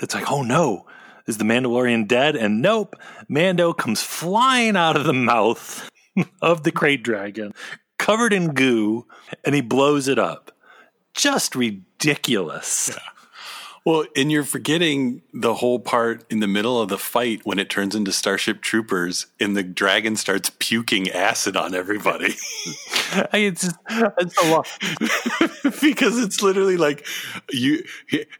[0.00, 0.86] It's like, oh no,
[1.26, 2.36] is the Mandalorian dead?
[2.36, 2.96] And nope,
[3.28, 5.88] Mando comes flying out of the mouth
[6.42, 7.54] of the krayt dragon,
[7.98, 9.06] covered in goo,
[9.44, 10.52] and he blows it up.
[11.14, 12.96] Just ridiculous.
[13.86, 17.70] Well, and you're forgetting the whole part in the middle of the fight when it
[17.70, 22.34] turns into Starship Troopers and the dragon starts puking acid on everybody.
[23.32, 24.66] it's just, it's a lot.
[25.80, 27.06] because it's literally like
[27.52, 27.84] you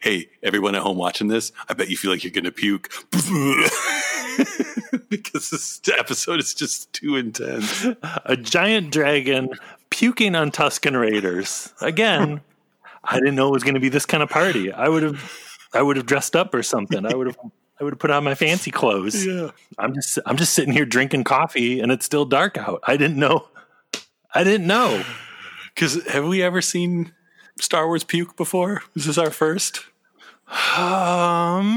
[0.01, 2.93] hey, everyone at home watching this, I bet you feel like you're going to puke.
[5.09, 7.87] because this episode is just too intense.
[8.25, 9.51] A giant dragon
[9.91, 11.73] puking on Tusken Raiders.
[11.81, 12.41] Again,
[13.09, 14.73] I didn't know it was going to be this kind of party.
[14.73, 15.33] I would have,
[15.73, 17.07] I would have dressed up or something.
[17.07, 17.39] I would have,
[17.81, 19.25] I would have put on my fancy clothes.
[19.25, 19.51] Yeah.
[19.79, 22.81] I'm just, I'm just sitting here drinking coffee, and it's still dark out.
[22.87, 23.49] I didn't know.
[24.35, 25.05] I didn't know.
[25.75, 27.13] Because have we ever seen
[27.61, 28.83] Star Wars puke before?
[28.95, 29.85] This is this our first?
[30.79, 31.77] Um,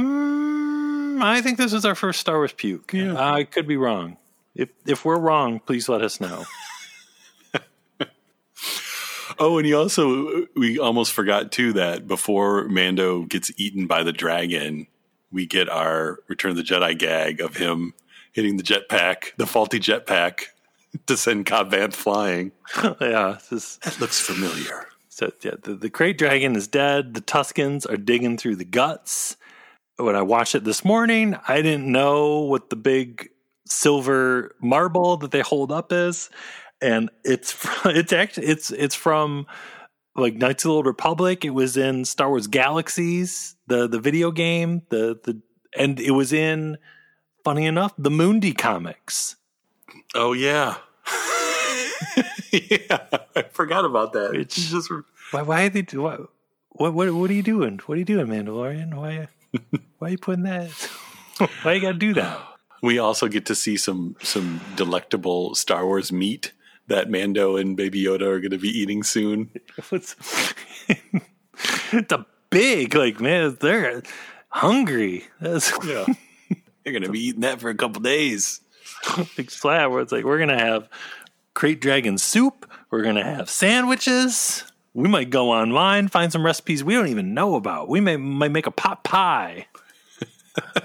[1.22, 2.94] I think this is our first Star Wars puke.
[2.94, 3.16] Yeah.
[3.18, 4.18] I could be wrong.
[4.56, 6.46] If if we're wrong, please let us know.
[9.40, 14.12] Oh, and you also we almost forgot too that before Mando gets eaten by the
[14.12, 14.88] dragon,
[15.32, 17.94] we get our Return of the Jedi gag of him
[18.34, 20.48] hitting the jetpack, the faulty jetpack,
[21.08, 22.52] to send Cobb Vanth flying.
[23.02, 24.88] yeah, this That looks familiar.
[25.08, 27.14] So yeah, the, the krayt dragon is dead.
[27.14, 29.38] The Tuskens are digging through the guts.
[29.98, 33.30] When I watched it this morning, I didn't know what the big
[33.66, 36.30] silver marble that they hold up is,
[36.82, 39.46] and it's from, it's actually it's it's from
[40.16, 41.46] like Knights of the Old Republic.
[41.46, 45.42] It was in Star Wars Galaxies, the the video game, the the
[45.78, 46.78] and it was in
[47.44, 49.36] funny enough, the Mundi comics.
[50.16, 50.76] Oh yeah.
[52.52, 54.32] yeah, I forgot about that.
[54.36, 54.90] It's- just
[55.32, 55.42] Why?
[55.44, 55.82] Why are they?
[55.84, 56.22] do- What?
[56.70, 56.94] What?
[56.94, 57.80] What, what are you doing?
[57.86, 58.94] What are you doing, Mandalorian?
[58.94, 59.28] Why?
[60.00, 60.70] Why are you putting that?
[61.64, 62.40] Why you got to do that?
[62.82, 66.54] we also get to see some some delectable Star Wars meat
[66.90, 69.50] that Mando and Baby Yoda are going to be eating soon.
[71.94, 73.58] A big like man.
[73.60, 74.04] They're
[74.50, 75.26] hungry.
[75.40, 76.06] That's Yeah.
[76.84, 78.62] They're going to be eating that for a couple days.
[79.36, 80.90] big slab where it's like we're gonna have
[81.56, 82.70] krayt dragon soup.
[82.90, 84.64] We're gonna have sandwiches.
[84.94, 87.88] We might go online find some recipes we don't even know about.
[87.90, 89.68] We may might make a pot pie.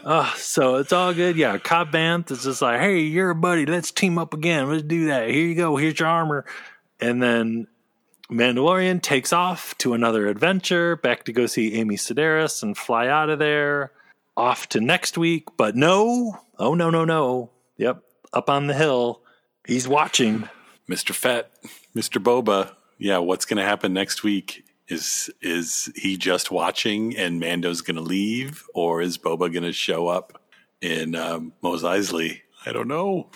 [0.04, 1.36] Uh, so it's all good.
[1.36, 3.64] Yeah, Cobb Vanth is just like, hey, you're a buddy.
[3.64, 4.68] Let's team up again.
[4.68, 5.30] Let's do that.
[5.30, 5.76] Here you go.
[5.76, 6.44] Here's your armor.
[7.00, 7.68] And then
[8.30, 13.30] Mandalorian takes off to another adventure, back to go see Amy Sedaris and fly out
[13.30, 13.92] of there.
[14.36, 17.50] Off to next week, but no, oh no, no, no.
[17.76, 18.02] Yep,
[18.32, 19.22] up on the hill,
[19.64, 20.48] he's watching.
[20.88, 21.14] Mr.
[21.14, 21.50] Fett,
[21.94, 22.22] Mr.
[22.22, 22.72] Boba.
[22.98, 24.63] Yeah, what's going to happen next week?
[24.88, 29.72] Is is he just watching and Mando's going to leave, or is Boba going to
[29.72, 30.42] show up
[30.80, 32.42] in um, Mos Eisley?
[32.66, 33.30] I don't know.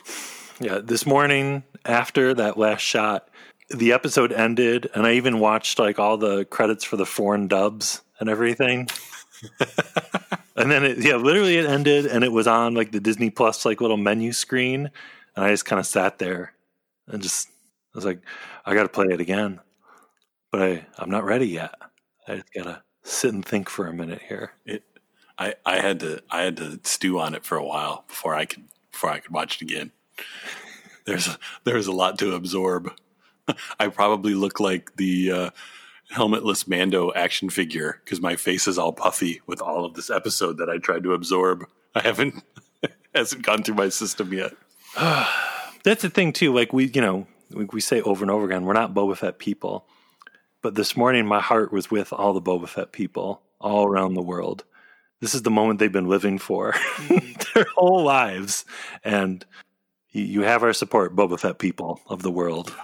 [0.61, 3.29] Yeah, this morning after that last shot,
[3.71, 8.03] the episode ended, and I even watched like all the credits for the foreign dubs
[8.21, 8.89] and everything.
[10.57, 13.65] and then it, yeah, literally it ended, and it was on like the Disney Plus
[13.65, 14.91] like little menu screen,
[15.37, 16.53] and I just kind of sat there
[17.07, 17.49] and just
[17.95, 18.21] I was like,
[18.65, 19.61] I got to play it again,
[20.51, 21.75] but I I'm not ready yet.
[22.27, 24.53] I just gotta sit and think for a minute here.
[24.65, 24.85] It,
[25.39, 28.45] I I had to I had to stew on it for a while before I
[28.45, 29.93] could before I could watch it again.
[31.05, 32.93] There's a, there's a lot to absorb.
[33.81, 35.51] I probably look like the uh,
[36.13, 40.59] helmetless Mando action figure because my face is all puffy with all of this episode
[40.59, 41.67] that I tried to absorb.
[41.95, 42.43] I haven't
[43.15, 44.53] hasn't gone through my system yet.
[45.85, 46.53] That's the thing too.
[46.53, 49.39] Like we, you know, we, we say over and over again, we're not Boba Fett
[49.39, 49.87] people.
[50.63, 54.23] But this morning, my heart was with all the Boba Fett people all around the
[54.23, 54.65] world.
[55.21, 56.75] This is the moment they've been living for
[57.55, 58.65] their whole lives,
[59.05, 59.45] and
[60.11, 62.75] you, have our support, Boba Fett people of the world.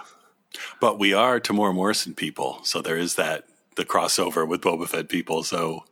[0.79, 3.45] But we are Temuera Morrison people, so there is that
[3.75, 5.43] the crossover with Boba Fett people.
[5.43, 5.83] So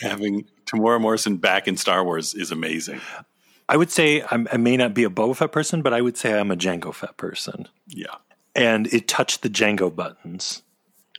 [0.00, 3.00] having Temuera Morrison back in Star Wars is amazing.
[3.68, 6.16] I would say I'm, I may not be a Boba Fett person, but I would
[6.16, 7.68] say I'm a Jango Fett person.
[7.86, 8.16] Yeah.
[8.54, 10.62] and it touched the Jango buttons.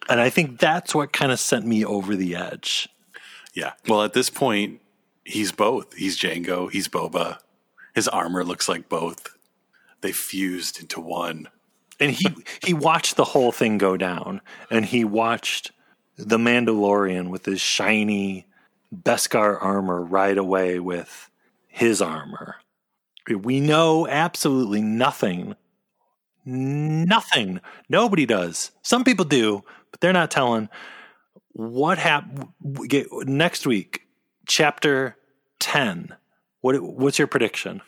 [0.09, 2.87] And I think that's what kind of sent me over the edge.
[3.53, 3.73] Yeah.
[3.87, 4.81] Well, at this point,
[5.23, 5.93] he's both.
[5.93, 6.71] He's Jango.
[6.71, 7.39] He's Boba.
[7.95, 9.35] His armor looks like both.
[10.01, 11.47] They fused into one.
[11.99, 12.27] And he
[12.63, 15.71] he watched the whole thing go down, and he watched
[16.15, 18.45] the Mandalorian with his shiny
[18.93, 21.29] Beskar armor ride away with
[21.67, 22.55] his armor.
[23.29, 25.55] We know absolutely nothing.
[26.45, 27.59] Nothing.
[27.89, 28.71] Nobody does.
[28.81, 29.63] Some people do,
[29.97, 30.69] but they're not telling
[31.53, 32.49] what happened
[33.25, 34.01] next week.
[34.45, 35.17] Chapter
[35.59, 36.15] ten.
[36.61, 37.81] What what's your prediction?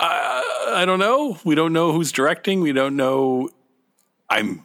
[0.00, 1.38] I don't know.
[1.44, 2.60] We don't know who's directing.
[2.60, 3.50] We don't know.
[4.30, 4.62] I'm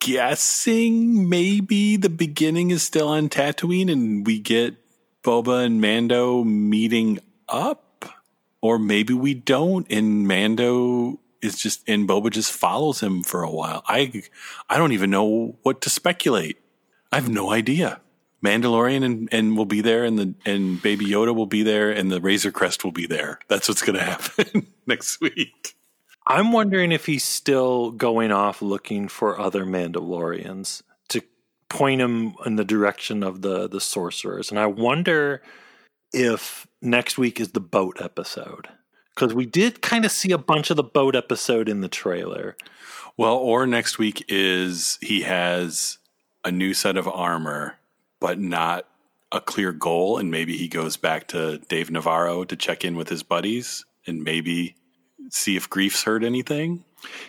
[0.00, 4.76] guessing maybe the beginning is still on Tatooine and we get
[5.22, 7.18] Boba and Mando meeting
[7.48, 8.06] up.
[8.62, 13.50] Or maybe we don't and Mando is just and Boba just follows him for a
[13.50, 13.82] while.
[13.86, 14.22] I
[14.68, 16.58] I don't even know what to speculate.
[17.12, 18.00] I have no idea.
[18.44, 22.10] Mandalorian and, and will be there and the and Baby Yoda will be there and
[22.10, 23.38] the Razor Crest will be there.
[23.48, 25.76] That's what's gonna happen next week.
[26.26, 31.22] I'm wondering if he's still going off looking for other Mandalorians to
[31.68, 35.42] point him in the direction of the the sorcerers, and I wonder
[36.12, 38.68] if next week is the boat episode
[39.14, 42.56] because we did kind of see a bunch of the boat episode in the trailer.
[43.16, 45.98] Well, or next week is he has
[46.44, 47.78] a new set of armor,
[48.20, 48.86] but not
[49.30, 53.08] a clear goal, and maybe he goes back to Dave Navarro to check in with
[53.08, 54.76] his buddies and maybe
[55.30, 56.84] see if Greef's heard anything.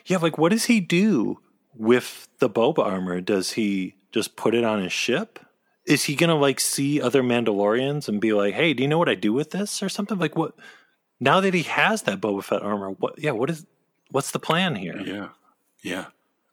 [0.06, 1.40] Yeah, like what does he do
[1.76, 3.22] with the Boba armor?
[3.22, 5.40] Does he just put it on his ship?
[5.86, 9.10] Is he gonna like see other Mandalorians and be like, "Hey, do you know what
[9.10, 10.56] I do with this?" or something like what?
[11.20, 13.18] Now that he has that Boba Fett armor, what?
[13.18, 13.66] Yeah, what is?
[14.12, 15.00] What's the plan here?
[15.06, 15.30] Yeah,
[15.82, 16.06] yeah.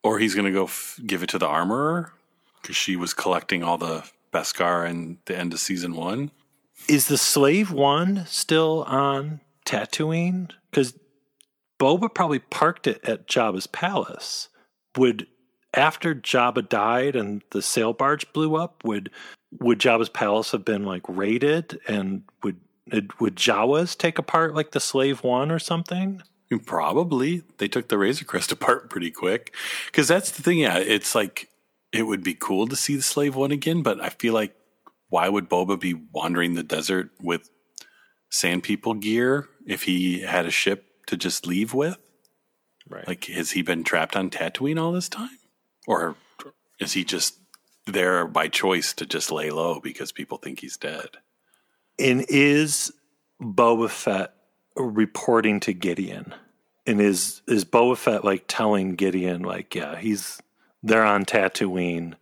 [0.02, 2.12] Or he's going to go f- give it to the armorer
[2.60, 6.30] because she was collecting all the Beskar in the end of season one.
[6.89, 10.51] Is the slave one still on Tatooine?
[10.70, 10.94] Because
[11.78, 14.48] Boba probably parked it at Jabba's palace.
[14.97, 15.26] Would
[15.74, 19.10] after Jabba died and the sail barge blew up, would
[19.60, 22.59] would Jabba's palace have been like raided and would
[22.90, 26.22] Would, would Jawas take apart like the Slave One or something?
[26.66, 29.54] Probably they took the Razor Crest apart pretty quick
[29.86, 30.59] because that's the thing.
[30.59, 31.48] Yeah, it's like
[31.92, 34.54] it would be cool to see the Slave One again, but I feel like
[35.09, 37.50] why would Boba be wandering the desert with
[38.30, 41.98] Sand People gear if he had a ship to just leave with?
[42.88, 43.06] Right.
[43.06, 45.38] Like, has he been trapped on Tatooine all this time,
[45.86, 46.16] or
[46.80, 47.38] is he just
[47.86, 51.09] there by choice to just lay low because people think he's dead?
[52.02, 52.92] And is
[53.40, 54.34] Boba Fett
[54.76, 56.34] reporting to Gideon?
[56.84, 60.42] And is is Boba Fett like telling Gideon like, yeah, he's
[60.82, 62.14] they're on Tatooine,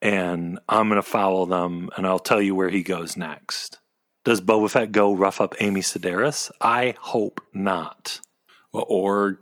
[0.00, 3.78] and I'm gonna follow them, and I'll tell you where he goes next.
[4.24, 6.52] Does Boba Fett go rough up Amy Sedaris?
[6.60, 8.20] I hope not.
[8.72, 9.40] Well, or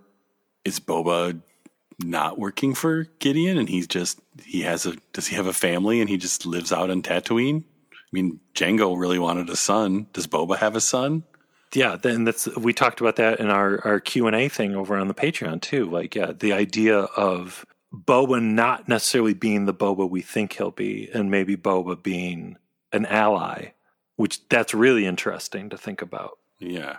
[0.64, 1.42] is Boba
[2.02, 6.00] not working for Gideon and he's just he has a does he have a family
[6.00, 7.64] and he just lives out on Tatooine?
[8.14, 10.06] I mean, Jango really wanted a son.
[10.12, 11.24] Does Boba have a son?
[11.72, 14.96] Yeah, then that's we talked about that in our our Q and A thing over
[14.96, 15.90] on the Patreon too.
[15.90, 21.10] Like, yeah, the idea of Boba not necessarily being the Boba we think he'll be,
[21.12, 22.56] and maybe Boba being
[22.92, 23.70] an ally,
[24.14, 26.38] which that's really interesting to think about.
[26.60, 26.98] Yeah.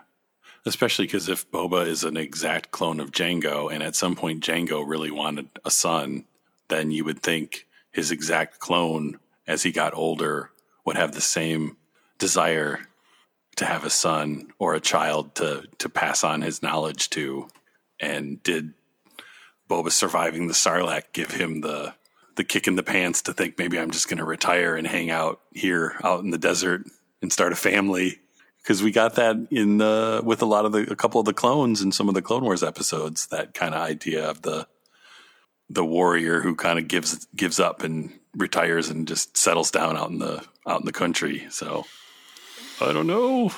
[0.65, 4.83] Especially because if Boba is an exact clone of Jango, and at some point Jango
[4.85, 6.25] really wanted a son,
[6.67, 10.49] then you would think his exact clone, as he got older,
[10.85, 11.77] would have the same
[12.17, 12.87] desire
[13.57, 17.47] to have a son or a child to to pass on his knowledge to.
[17.99, 18.73] And did
[19.69, 21.93] Boba surviving the Sarlacc give him the
[22.35, 25.09] the kick in the pants to think maybe I'm just going to retire and hang
[25.09, 26.83] out here out in the desert
[27.21, 28.19] and start a family?
[28.61, 31.33] Because we got that in the with a lot of the a couple of the
[31.33, 33.27] clones in some of the Clone Wars episodes.
[33.27, 34.67] That kind of idea of the
[35.69, 40.09] the warrior who kind of gives gives up and retires and just settles down out
[40.09, 41.47] in the out in the country.
[41.49, 41.85] So
[42.81, 43.51] I don't know.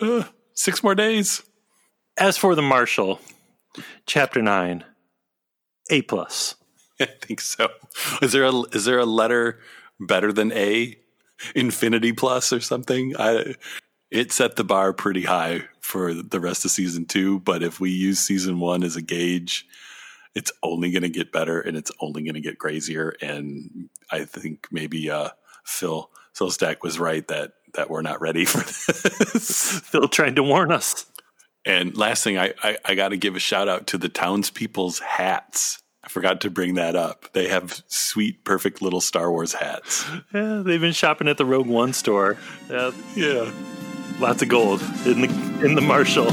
[0.00, 0.24] Uh,
[0.54, 1.42] six more days.
[2.18, 3.20] As for the Marshal,
[4.06, 4.84] chapter nine,
[5.90, 6.56] A plus.
[7.00, 7.68] I think so.
[8.22, 9.60] Is there a is there a letter
[10.00, 10.96] better than A?
[11.54, 13.14] Infinity plus or something?
[13.16, 13.54] I
[14.10, 17.90] it set the bar pretty high for the rest of season two, but if we
[17.90, 19.66] use season one as a gauge,
[20.34, 23.14] it's only going to get better and it's only going to get crazier.
[23.20, 25.30] And I think maybe uh,
[25.64, 29.80] Phil Phil Stack was right that that we're not ready for this.
[29.84, 31.04] Phil trying to warn us.
[31.66, 35.00] And last thing, I, I, I got to give a shout out to the townspeople's
[35.00, 35.82] hats.
[36.02, 37.30] I forgot to bring that up.
[37.34, 40.06] They have sweet, perfect little Star Wars hats.
[40.32, 42.38] Yeah, they've been shopping at the Rogue One store.
[42.70, 43.52] Yeah, Yeah.
[44.18, 46.28] lots of gold in the in the Marshal.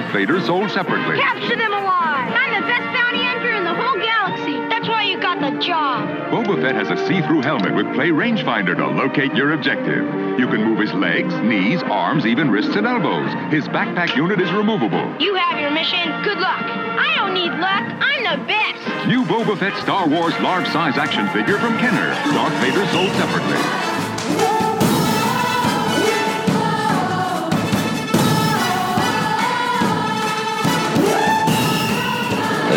[0.00, 1.18] Darth Vader sold separately.
[1.20, 2.32] Capture them alive!
[2.32, 4.56] I'm the best bounty hunter in the whole galaxy.
[4.70, 6.08] That's why you got the job.
[6.32, 10.08] Boba Fett has a see-through helmet with play rangefinder to locate your objective.
[10.40, 13.28] You can move his legs, knees, arms, even wrists and elbows.
[13.52, 15.04] His backpack unit is removable.
[15.20, 16.08] You have your mission.
[16.24, 16.64] Good luck.
[16.64, 17.84] I don't need luck.
[18.00, 19.06] I'm the best.
[19.06, 22.08] New Boba Fett Star Wars large size action figure from Kenner.
[22.32, 23.89] Darth Vader sold separately.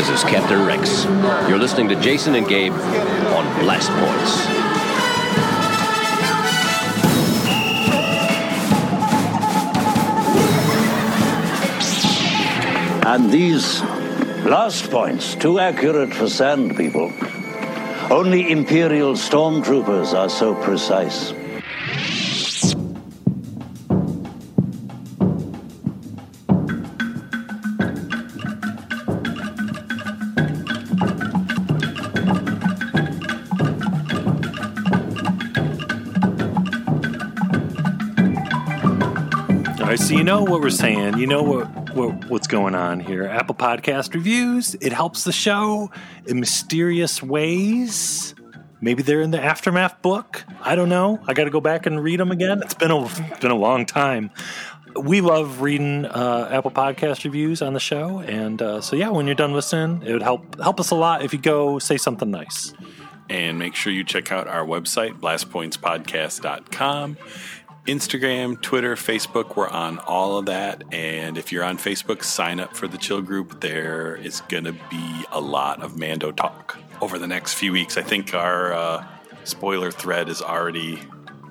[0.04, 1.06] This is Captain Rex.
[1.48, 4.46] You're listening to Jason and Gabe on Blast Points.
[13.06, 13.80] And these
[14.44, 17.14] blast points, too accurate for sand people.
[18.12, 21.32] Only Imperial stormtroopers are so precise.
[40.24, 41.18] You know what we're saying.
[41.18, 43.26] You know what, what what's going on here.
[43.26, 44.74] Apple Podcast reviews.
[44.76, 45.91] It helps the show
[46.26, 48.34] in mysterious ways.
[48.80, 50.45] Maybe they're in the aftermath book.
[50.62, 51.20] I don't know.
[51.28, 52.62] I got to go back and read them again.
[52.64, 53.06] It's been a
[53.41, 54.32] been a long time.
[54.95, 59.26] We love reading uh, Apple Podcast reviews on the show, and uh, so yeah, when
[59.26, 62.32] you're done listening, it would help help us a lot if you go say something
[62.32, 62.74] nice.
[63.30, 67.18] And make sure you check out our website, blastpointspodcast.com.
[67.86, 69.56] Instagram, Twitter, Facebook.
[69.56, 70.84] We're on all of that.
[70.94, 73.60] And if you're on Facebook, sign up for the chill group.
[73.60, 77.98] There is going to be a lot of Mando talk over the next few weeks.
[77.98, 79.06] I think our uh,
[79.44, 81.00] spoiler thread is already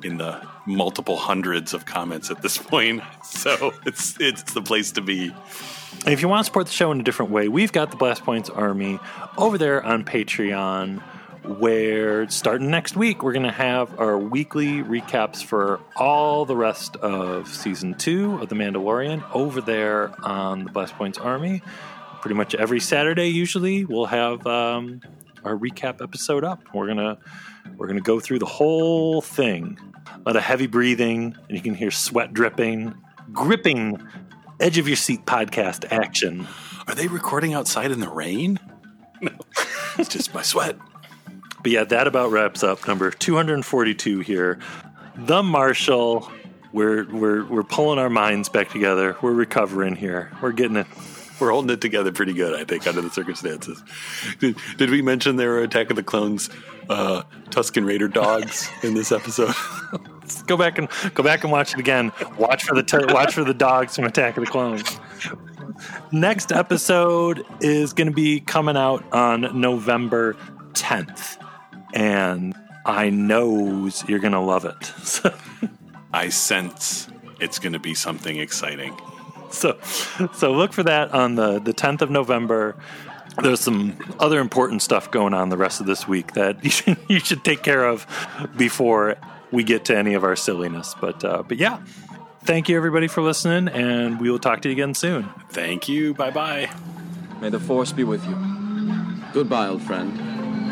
[0.03, 3.03] in the multiple hundreds of comments at this point.
[3.25, 5.35] So it's it's the place to be.
[6.05, 7.97] And if you want to support the show in a different way, we've got the
[7.97, 8.99] Blast Points Army
[9.37, 11.03] over there on Patreon,
[11.45, 16.97] where starting next week, we're going to have our weekly recaps for all the rest
[16.97, 21.63] of season two of The Mandalorian over there on the Blast Points Army.
[22.21, 25.01] Pretty much every Saturday, usually, we'll have um,
[25.45, 26.63] our recap episode up.
[26.73, 27.19] We're gonna
[27.77, 29.77] we're gonna go through the whole thing.
[30.07, 32.95] A lot of heavy breathing, and you can hear sweat dripping,
[33.33, 34.01] gripping
[34.61, 36.47] edge of your seat podcast action.
[36.87, 38.59] Are they recording outside in the rain?
[39.23, 39.31] No,
[39.99, 40.77] it's just my sweat.
[41.63, 44.59] But yeah, that about wraps up number 242 here.
[45.17, 46.31] The Marshal.
[46.73, 49.17] We're we're we're pulling our minds back together.
[49.21, 50.33] We're recovering here.
[50.41, 50.87] We're getting it.
[51.39, 53.83] We're holding it together pretty good, I think, under the circumstances.
[54.39, 56.49] Did, did we mention there were Attack of the Clones
[56.89, 59.53] uh, Tusken Raider dogs in this episode?
[60.47, 62.13] go back and go back and watch it again.
[62.39, 64.99] Watch for the t- watch for the dogs from Attack of the Clones.
[66.13, 70.37] Next episode is going to be coming out on November
[70.75, 71.42] 10th,
[71.93, 72.55] and
[72.85, 74.93] I knows you're going to love it.
[76.13, 77.09] I sense
[77.41, 78.97] it's going to be something exciting.
[79.51, 79.79] so,
[80.35, 82.77] so look for that on the the 10th of November.
[83.43, 86.99] There's some other important stuff going on the rest of this week that you should,
[87.09, 88.07] you should take care of
[88.57, 89.17] before
[89.51, 90.95] we get to any of our silliness.
[91.01, 91.81] But uh, but yeah,
[92.45, 95.29] thank you everybody for listening, and we will talk to you again soon.
[95.51, 96.15] Thank you.
[96.15, 96.71] Bye bye.
[97.41, 98.37] May the force be with you.
[99.33, 100.32] Goodbye, old friend.